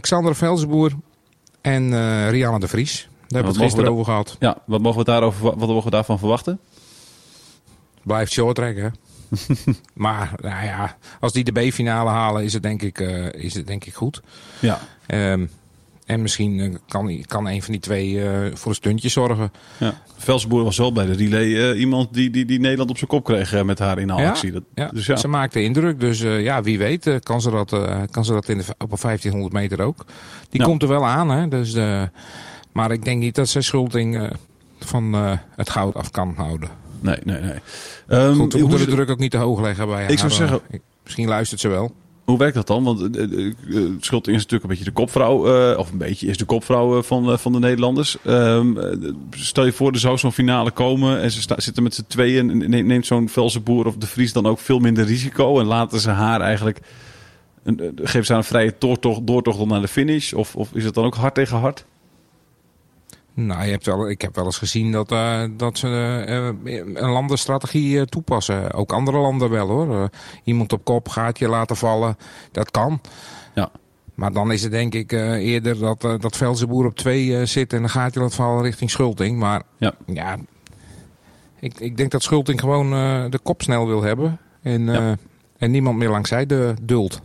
Xander 0.00 0.36
Velzenboer 0.36 0.92
en 1.60 1.90
Rianne 2.30 2.60
de 2.60 2.68
Vries. 2.68 3.02
Daar 3.02 3.42
hebben 3.42 3.52
we 3.52 3.58
het 3.58 3.66
gisteren 3.66 3.92
over 3.92 4.04
gehad. 4.04 4.36
Ja, 4.38 4.58
wat 4.66 4.80
mogen 4.80 4.98
we, 4.98 5.04
daarover, 5.04 5.42
wat 5.42 5.68
mogen 5.68 5.84
we 5.84 5.90
daarvan 5.90 6.18
verwachten? 6.18 6.60
Blijft 8.02 8.32
short 8.32 8.54
track, 8.54 8.76
hè? 8.76 8.88
maar 9.94 10.32
nou 10.42 10.64
ja, 10.64 10.96
als 11.20 11.32
die 11.32 11.44
de 11.44 11.52
B-finale 11.52 12.10
halen, 12.10 12.44
is 12.44 12.52
het 12.52 12.62
denk 12.62 12.82
ik, 12.82 13.00
uh, 13.00 13.32
is 13.32 13.54
het 13.54 13.66
denk 13.66 13.84
ik 13.84 13.94
goed. 13.94 14.22
Ja. 14.60 14.80
Um, 15.06 15.50
en 16.06 16.22
misschien 16.22 16.58
uh, 16.58 16.74
kan, 16.88 17.24
kan 17.26 17.46
een 17.46 17.62
van 17.62 17.72
die 17.72 17.80
twee 17.80 18.10
uh, 18.10 18.54
voor 18.54 18.70
een 18.70 18.76
stuntje 18.76 19.08
zorgen. 19.08 19.52
Ja. 19.78 19.94
Velsboer 20.16 20.64
was 20.64 20.76
wel 20.76 20.92
bij 20.92 21.06
de 21.06 21.12
relay 21.12 21.74
iemand 21.74 22.14
die, 22.14 22.30
die, 22.30 22.44
die 22.44 22.60
Nederland 22.60 22.90
op 22.90 22.96
zijn 22.96 23.10
kop 23.10 23.24
kreeg 23.24 23.64
met 23.64 23.78
haar 23.78 23.98
inhaalactie. 23.98 24.48
Ja, 24.48 24.54
dat, 24.54 24.62
ja. 24.74 24.88
Dus 24.88 25.06
ja. 25.06 25.16
Ze 25.16 25.28
maakte 25.28 25.62
indruk, 25.62 26.00
dus 26.00 26.20
ja, 26.20 26.62
wie 26.62 26.78
weet 26.78 27.18
kan 27.22 27.40
ze 27.40 27.50
dat, 27.50 27.70
kan 28.10 28.24
ze 28.24 28.32
dat 28.32 28.48
in 28.48 28.58
de, 28.58 28.64
op 28.78 28.92
een 28.92 28.98
1500 29.00 29.52
meter 29.52 29.80
ook. 29.80 30.04
Die 30.50 30.62
komt 30.62 30.82
er 30.82 30.88
wel 30.88 31.06
aan, 31.06 31.30
hè? 31.30 31.48
Dus, 31.48 31.74
maar 32.72 32.90
ik 32.90 33.04
denk 33.04 33.20
niet 33.20 33.34
dat 33.34 33.48
ze 33.48 33.60
Schulting 33.60 34.30
van 34.78 35.14
het 35.56 35.70
goud 35.70 35.94
af 35.94 36.10
kan 36.10 36.34
houden. 36.36 36.68
Nee, 37.00 37.18
nee, 37.24 37.40
nee. 37.40 37.58
Um, 38.20 38.34
Goed, 38.34 38.52
we 38.52 38.60
moeten 38.60 38.86
de 38.86 38.94
druk 38.94 39.10
ook 39.10 39.18
niet 39.18 39.30
te 39.30 39.36
hoog 39.36 39.60
leggen 39.60 39.86
bij 39.86 40.00
haar. 40.00 40.10
Ik 40.10 40.18
zou 40.18 40.30
zeggen... 40.30 40.60
Ik, 40.70 40.80
misschien 41.04 41.28
luistert 41.28 41.60
ze 41.60 41.68
wel. 41.68 41.92
Hoe 42.24 42.38
werkt 42.38 42.54
dat 42.54 42.66
dan? 42.66 42.84
Want 42.84 43.16
uh, 43.16 43.54
Schulting 44.00 44.36
is 44.36 44.42
natuurlijk 44.42 44.62
een 44.62 44.68
beetje 44.68 44.84
de 44.84 44.90
kopvrouw, 44.90 45.70
uh, 45.72 45.78
of 45.78 45.90
een 45.90 45.98
beetje 45.98 46.26
is 46.26 46.36
de 46.36 46.44
kopvrouw 46.44 47.02
van, 47.02 47.38
van 47.38 47.52
de 47.52 47.58
Nederlanders. 47.58 48.16
Um, 48.26 48.78
stel 49.30 49.64
je 49.64 49.72
voor, 49.72 49.92
er 49.92 49.98
zou 49.98 50.18
zo'n 50.18 50.32
finale 50.32 50.70
komen 50.70 51.20
en 51.20 51.30
ze 51.30 51.54
zitten 51.56 51.82
met 51.82 51.94
z'n 51.94 52.04
tweeën 52.06 52.62
en 52.62 52.86
neemt 52.86 53.06
zo'n 53.06 53.28
Velzenboer 53.28 53.86
of 53.86 53.96
de 53.96 54.06
Vries 54.06 54.32
dan 54.32 54.46
ook 54.46 54.58
veel 54.58 54.78
minder 54.78 55.04
risico 55.04 55.60
en 55.60 55.66
laten 55.66 56.00
ze 56.00 56.10
haar 56.10 56.40
eigenlijk, 56.40 56.80
een, 57.62 57.92
geven 58.02 58.24
ze 58.24 58.32
haar 58.32 58.40
een 58.40 58.48
vrije 58.48 58.74
doortocht, 58.78 59.26
doortocht 59.26 59.64
naar 59.64 59.80
de 59.80 59.88
finish? 59.88 60.32
Of, 60.32 60.56
of 60.56 60.68
is 60.72 60.84
het 60.84 60.94
dan 60.94 61.04
ook 61.04 61.14
hard 61.14 61.34
tegen 61.34 61.58
hard? 61.58 61.84
Nou, 63.34 63.64
je 63.64 63.70
hebt 63.70 63.86
wel, 63.86 64.10
ik 64.10 64.20
heb 64.20 64.34
wel 64.34 64.44
eens 64.44 64.58
gezien 64.58 64.92
dat, 64.92 65.12
uh, 65.12 65.42
dat 65.56 65.78
ze 65.78 65.86
uh, 66.64 66.76
een 66.94 67.10
landenstrategie 67.10 67.96
uh, 67.96 68.02
toepassen. 68.02 68.72
Ook 68.72 68.92
andere 68.92 69.18
landen 69.18 69.50
wel 69.50 69.68
hoor. 69.68 70.10
iemand 70.44 70.72
op 70.72 70.84
kop, 70.84 71.08
gaatje 71.08 71.48
laten 71.48 71.76
vallen. 71.76 72.16
Dat 72.52 72.70
kan. 72.70 73.00
Ja. 73.54 73.70
Maar 74.14 74.32
dan 74.32 74.52
is 74.52 74.62
het 74.62 74.70
denk 74.70 74.94
ik 74.94 75.12
eerder 75.12 75.78
dat, 75.78 76.00
dat 76.00 76.36
Velzenboer 76.36 76.86
op 76.86 76.96
twee 76.96 77.46
zit 77.46 77.72
en 77.72 77.82
een 77.82 77.90
gaatje 77.90 78.20
laat 78.20 78.34
vallen 78.34 78.62
richting 78.62 78.90
Schulting. 78.90 79.38
Maar 79.38 79.62
ja, 79.76 79.94
ja 80.06 80.36
ik, 81.60 81.80
ik 81.80 81.96
denk 81.96 82.10
dat 82.10 82.22
Schulting 82.22 82.60
gewoon 82.60 82.90
de 83.30 83.38
kop 83.42 83.62
snel 83.62 83.86
wil 83.86 84.02
hebben. 84.02 84.38
En, 84.62 84.84
ja. 84.86 85.16
en 85.58 85.70
niemand 85.70 85.98
meer 85.98 86.10
langs 86.10 86.28
zij 86.28 86.46
de 86.46 86.74
duld. 86.82 87.20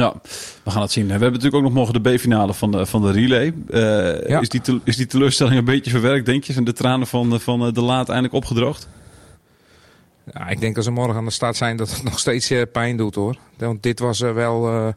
Ja, 0.00 0.14
we 0.62 0.70
gaan 0.70 0.82
het 0.82 0.92
zien. 0.92 1.04
We 1.04 1.10
hebben 1.10 1.32
natuurlijk 1.32 1.56
ook 1.56 1.62
nog 1.62 1.72
morgen 1.72 2.02
de 2.02 2.14
B-finale 2.14 2.54
van 2.54 2.70
de, 2.70 2.86
van 2.86 3.02
de 3.02 3.10
relay. 3.10 3.54
Uh, 3.68 4.28
ja. 4.28 4.40
is, 4.40 4.48
die 4.48 4.60
te, 4.60 4.80
is 4.84 4.96
die 4.96 5.06
teleurstelling 5.06 5.58
een 5.58 5.64
beetje 5.64 5.90
verwerkt, 5.90 6.26
denk 6.26 6.44
je? 6.44 6.52
Zijn 6.52 6.64
de 6.64 6.72
tranen 6.72 7.06
van, 7.06 7.40
van 7.40 7.72
de 7.72 7.80
laat 7.80 8.08
eindelijk 8.08 8.34
opgedroogd? 8.34 8.88
Ja, 10.32 10.48
ik 10.48 10.60
denk 10.60 10.76
als 10.76 10.84
ze 10.84 10.90
morgen 10.90 11.16
aan 11.16 11.24
de 11.24 11.30
start 11.30 11.56
zijn 11.56 11.76
dat 11.76 11.90
het 11.90 12.02
nog 12.10 12.18
steeds 12.18 12.50
uh, 12.50 12.62
pijn 12.72 12.96
doet 12.96 13.14
hoor. 13.14 13.36
Want 13.56 13.82
dit 13.82 13.98
was 13.98 14.20
uh, 14.20 14.32
wel 14.32 14.68
uh, 14.68 14.88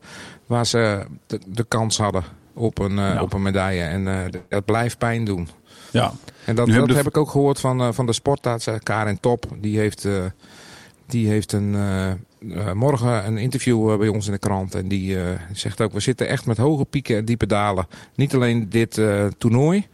waar 0.45 0.65
ze 0.65 1.05
de, 1.27 1.39
de, 1.47 1.63
kans 1.63 1.97
hadden 1.97 2.23
op 2.53 2.79
een, 2.79 2.95
ja. 2.95 3.21
op 3.21 3.33
een 3.33 3.41
medaille. 3.41 3.83
En 3.83 4.31
dat 4.49 4.65
blijft 4.65 4.97
pijn 4.97 5.25
doen. 5.25 5.49
Ja. 5.91 6.13
En 6.45 6.55
dat, 6.55 6.67
dat 6.67 6.93
heb 6.93 7.07
ik 7.07 7.17
ook 7.17 7.29
gehoord 7.29 7.59
van, 7.59 7.93
van 7.93 8.05
de 8.05 8.13
sportarts, 8.13 8.67
Karin 8.83 9.19
Top. 9.19 9.45
Die 9.59 9.77
heeft, 9.77 10.07
die 11.05 11.27
heeft 11.27 11.51
een, 11.51 11.75
morgen 12.73 13.25
een 13.25 13.37
interview 13.37 13.97
bij 13.97 14.07
ons 14.07 14.25
in 14.25 14.31
de 14.31 14.37
krant. 14.37 14.75
En 14.75 14.87
die 14.87 15.17
zegt 15.53 15.81
ook, 15.81 15.93
we 15.93 15.99
zitten 15.99 16.27
echt 16.27 16.45
met 16.45 16.57
hoge 16.57 16.85
pieken 16.85 17.17
en 17.17 17.25
diepe 17.25 17.45
dalen. 17.45 17.87
Niet 18.15 18.33
alleen 18.33 18.69
dit 18.69 19.01
toernooi, 19.37 19.87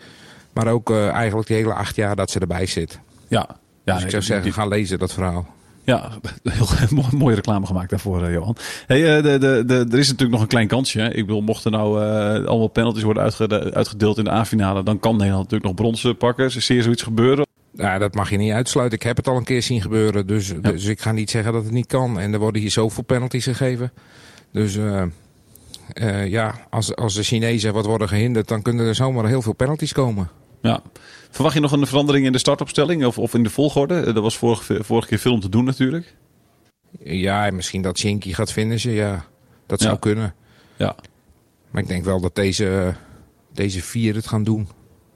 maar 0.53 0.67
ook 0.67 0.91
eigenlijk 0.91 1.47
de 1.47 1.53
hele 1.53 1.73
acht 1.73 1.95
jaar 1.95 2.15
dat 2.15 2.31
ze 2.31 2.39
erbij 2.39 2.65
zit. 2.65 2.99
Ja, 3.27 3.47
ja, 3.83 3.93
dus 3.93 4.03
ik 4.03 4.09
zou 4.09 4.23
zeggen, 4.23 4.53
ga 4.53 4.65
lezen 4.65 4.99
dat 4.99 5.13
verhaal. 5.13 5.47
Ja, 5.89 6.09
heel 6.43 7.05
mooie 7.11 7.35
reclame 7.35 7.65
gemaakt 7.65 7.89
daarvoor, 7.89 8.31
Johan. 8.31 8.55
Hey, 8.87 9.21
de, 9.21 9.37
de, 9.37 9.63
de, 9.65 9.85
er 9.91 9.99
is 9.99 10.07
natuurlijk 10.07 10.31
nog 10.31 10.41
een 10.41 10.47
klein 10.47 10.67
kansje. 10.67 10.99
Hè? 10.99 11.13
Ik 11.13 11.25
bedoel, 11.25 11.41
mochten 11.41 11.71
nou 11.71 12.03
uh, 12.03 12.47
allemaal 12.47 12.67
penalties 12.67 13.03
worden 13.03 13.23
uitgedeeld 13.73 14.17
in 14.17 14.23
de 14.23 14.31
A-finale, 14.31 14.83
dan 14.83 14.99
kan 14.99 15.17
Nederland 15.17 15.43
natuurlijk 15.51 15.63
nog 15.63 15.75
brons 15.75 16.13
pakken. 16.17 16.51
Zie 16.51 16.75
je 16.75 16.81
zoiets 16.81 17.03
gebeuren? 17.03 17.48
Ja, 17.79 17.97
dat 17.97 18.13
mag 18.13 18.29
je 18.29 18.37
niet 18.37 18.51
uitsluiten. 18.51 18.97
Ik 18.97 19.03
heb 19.03 19.17
het 19.17 19.27
al 19.27 19.37
een 19.37 19.43
keer 19.43 19.61
zien 19.61 19.81
gebeuren, 19.81 20.27
dus, 20.27 20.47
ja. 20.47 20.55
dus 20.55 20.85
ik 20.85 21.01
ga 21.01 21.11
niet 21.11 21.29
zeggen 21.29 21.53
dat 21.53 21.63
het 21.63 21.71
niet 21.71 21.87
kan. 21.87 22.19
En 22.19 22.33
er 22.33 22.39
worden 22.39 22.61
hier 22.61 22.71
zoveel 22.71 23.03
penalties 23.03 23.43
gegeven. 23.43 23.91
Dus 24.51 24.77
ja, 26.25 26.67
als, 26.69 26.95
als 26.95 27.13
de 27.13 27.23
Chinezen 27.23 27.73
wat 27.73 27.85
worden 27.85 28.07
gehinderd, 28.07 28.47
dan 28.47 28.61
kunnen 28.61 28.85
er 28.85 28.95
zomaar 28.95 29.27
heel 29.27 29.41
veel 29.41 29.53
penalties 29.53 29.93
komen. 29.93 30.29
Ja. 30.61 30.81
Verwacht 31.29 31.55
je 31.55 31.61
nog 31.61 31.71
een 31.71 31.87
verandering 31.87 32.25
in 32.25 32.31
de 32.31 32.37
startopstelling 32.37 33.05
of, 33.05 33.17
of 33.17 33.33
in 33.33 33.43
de 33.43 33.49
volgorde? 33.49 34.13
Dat 34.13 34.23
was 34.23 34.37
vorige, 34.37 34.83
vorige 34.83 35.07
keer 35.07 35.17
film 35.17 35.39
te 35.39 35.49
doen 35.49 35.65
natuurlijk. 35.65 36.15
Ja, 36.99 37.49
misschien 37.51 37.81
dat 37.81 37.97
Shinky 37.97 38.33
gaat 38.33 38.51
finishen, 38.51 38.91
ja. 38.91 39.25
Dat 39.65 39.81
zou 39.81 39.93
ja. 39.93 39.99
kunnen. 39.99 40.35
Ja. 40.77 40.95
Maar 41.71 41.81
ik 41.81 41.87
denk 41.87 42.03
wel 42.03 42.21
dat 42.21 42.35
deze, 42.35 42.95
deze 43.53 43.81
vier 43.81 44.15
het 44.15 44.27
gaan 44.27 44.43
doen. 44.43 44.67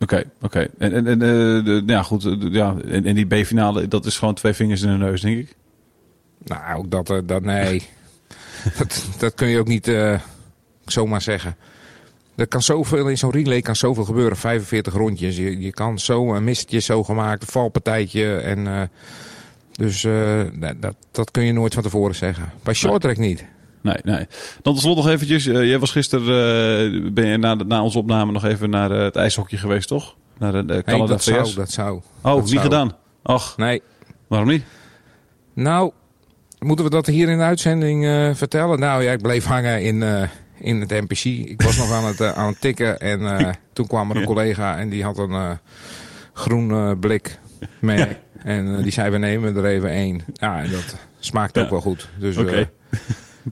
Oké, 0.04 0.16
okay, 0.16 0.26
oké. 0.42 0.46
Okay. 0.46 0.70
En, 0.78 0.94
en, 0.94 1.08
en 1.08 1.22
uh, 1.22 1.66
de, 1.66 1.84
ja, 1.86 2.04
goed. 2.04 2.36
Ja, 2.39 2.76
en, 2.88 3.06
en 3.06 3.16
die 3.16 3.26
B-finale, 3.26 3.88
dat 3.88 4.06
is 4.06 4.18
gewoon 4.18 4.34
twee 4.34 4.54
vingers 4.54 4.82
in 4.82 4.92
de 4.92 4.98
neus, 4.98 5.22
denk 5.22 5.38
ik. 5.38 5.56
Nou, 6.44 6.78
ook 6.78 6.92
dat, 6.92 7.28
dat 7.28 7.44
nee. 7.44 7.84
dat, 8.78 9.06
dat 9.18 9.34
kun 9.34 9.48
je 9.48 9.60
ook 9.60 9.68
niet 9.68 9.88
uh, 9.88 10.20
zomaar 10.86 11.22
zeggen. 11.22 11.56
Er 12.36 12.48
kan 12.48 12.62
zoveel 12.62 13.08
in 13.08 13.18
zo'n 13.18 13.32
relay 13.32 13.62
kan 13.62 13.76
zoveel 13.76 14.04
gebeuren. 14.04 14.38
45 14.38 14.94
rondjes. 14.94 15.38
Je, 15.38 15.60
je 15.60 15.72
kan 15.72 16.00
zo 16.00 16.34
een 16.34 16.44
mistje 16.44 16.80
zo 16.80 17.04
gemaakt, 17.04 17.42
een 17.42 17.48
valpartijtje. 17.48 18.36
En, 18.36 18.60
uh, 18.60 18.82
dus 19.72 20.04
uh, 20.04 20.42
dat, 20.80 20.96
dat 21.12 21.32
kun 21.32 21.44
je 21.44 21.54
nooit 21.54 21.74
van 21.74 21.84
tevoren 21.84 22.16
zeggen. 22.16 22.52
Bij 22.63 22.74
shorttrack 22.74 23.18
niet. 23.18 23.46
Nee, 23.84 23.98
nee. 24.04 24.28
Dan 24.62 24.74
tot 24.74 24.80
slot 24.80 24.96
nog 24.96 25.08
eventjes. 25.08 25.46
Uh, 25.46 25.67
jij 25.67 25.80
was 25.80 25.91
gisteren, 25.91 27.13
ben 27.13 27.28
je 27.28 27.38
na, 27.38 27.54
na 27.54 27.84
onze 27.84 27.98
opname 27.98 28.32
nog 28.32 28.46
even 28.46 28.69
naar 28.69 28.89
het 28.89 29.15
ijshokje 29.15 29.58
geweest, 29.58 29.88
toch? 29.88 30.15
Naar 30.38 30.52
de, 30.52 30.65
de 30.65 30.84
Canada 30.84 30.98
nee, 30.98 31.08
dat 31.08 31.24
VS. 31.24 31.26
zou, 31.26 31.54
dat 31.56 31.72
zou. 31.72 32.02
Oh, 32.22 32.34
dat 32.34 32.41
niet 32.41 32.50
zou. 32.50 32.62
gedaan? 32.62 32.96
Ach. 33.24 33.58
Nee. 33.58 33.82
Waarom 34.28 34.48
niet? 34.48 34.63
Nou, 35.54 35.91
moeten 36.60 36.86
we 36.86 36.91
dat 36.91 37.06
hier 37.06 37.30
in 37.30 37.38
de 37.38 37.43
uitzending 37.43 38.06
vertellen? 38.38 38.80
Nou 38.80 39.04
ja, 39.04 39.12
ik 39.12 39.22
bleef 39.22 39.46
hangen 39.46 39.84
in 39.84 40.30
in 40.60 40.80
het 40.80 40.89
NPC. 40.89 41.24
Ik 41.24 41.62
was 41.62 41.78
nog 41.78 41.91
aan 41.91 42.06
het, 42.06 42.22
aan 42.22 42.48
het 42.48 42.62
tikken 42.62 43.00
en 43.00 43.56
toen 43.74 43.88
kwam 43.88 44.10
er 44.10 44.15
een 44.15 44.22
ja. 44.22 44.28
collega 44.28 44.78
en 44.78 44.89
die 44.89 45.04
had 45.04 45.17
een 45.17 45.60
groen 46.34 47.00
blik 47.00 47.39
mee. 47.80 47.98
Ja. 47.98 48.08
En 48.43 48.82
die 48.82 48.91
zei, 48.91 49.10
we 49.10 49.17
nemen 49.17 49.56
er 49.56 49.65
even 49.65 49.89
één. 49.89 50.22
Ja, 50.34 50.62
en 50.62 50.72
dat 50.72 50.96
smaakt 51.19 51.58
ook 51.58 51.69
wel 51.69 51.82
goed. 51.82 52.10
Dus 52.19 52.38
okay. 52.38 52.69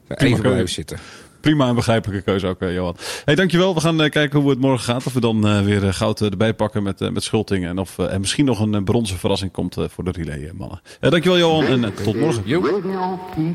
Even 0.08 0.42
blijven 0.42 0.70
zitten. 0.70 0.98
Prima 1.40 1.68
en 1.68 1.76
begrijpelijke 1.76 2.24
keuze 2.24 2.48
ook, 2.48 2.60
Johan. 2.60 2.96
Hey, 3.26 3.36
dankjewel. 3.36 3.74
We 3.74 3.80
gaan 3.80 4.10
kijken 4.10 4.40
hoe 4.40 4.50
het 4.50 4.60
morgen 4.60 4.84
gaat. 4.84 5.06
Of 5.06 5.14
we 5.14 5.20
dan 5.20 5.64
weer 5.66 5.94
goud 5.94 6.22
erbij 6.22 6.54
pakken 6.54 6.84
met, 6.84 7.12
met 7.12 7.24
Schulting. 7.24 7.66
En 7.66 7.78
of 7.78 7.98
er 7.98 8.20
misschien 8.20 8.46
nog 8.46 8.60
een 8.60 8.84
bronzen 8.84 9.18
verrassing 9.18 9.52
komt 9.52 9.78
voor 9.90 10.04
de 10.04 10.12
relay, 10.12 10.52
mannen. 10.54 10.82
dankjewel, 11.00 11.38
Johan. 11.38 11.66
En 11.66 11.94
tot 12.04 12.16
morgen. 12.16 12.44
Jo. 12.46 12.82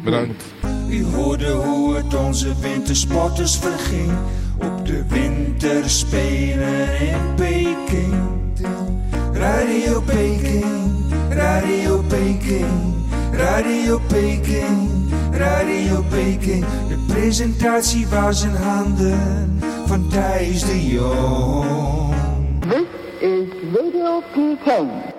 Bedankt. 0.04 0.44
U 0.88 1.04
hoorde 1.04 1.50
hoe 1.50 1.96
het 1.96 2.14
onze 2.14 2.60
wintersporters 2.60 3.56
verging 3.56 4.12
op 4.58 4.86
de 4.86 5.04
winterspelen 5.08 7.00
in 7.00 7.34
Peking. 7.36 8.26
Radio 9.36 10.00
Peking, 10.00 10.64
Radio 11.30 12.02
Peking, 12.08 12.94
Radio 13.32 14.00
Peking, 14.08 14.88
Radio 15.38 16.02
Peking. 16.10 16.64
De 16.88 17.04
presentatie 17.06 18.06
was 18.06 18.42
in 18.42 18.54
handen 18.54 19.60
van 19.86 20.08
Thijs 20.08 20.64
de 20.64 20.86
Jong. 20.86 22.14
This 22.60 22.86
is 23.20 23.48
Radio 23.72 24.22
Peking. 24.34 25.15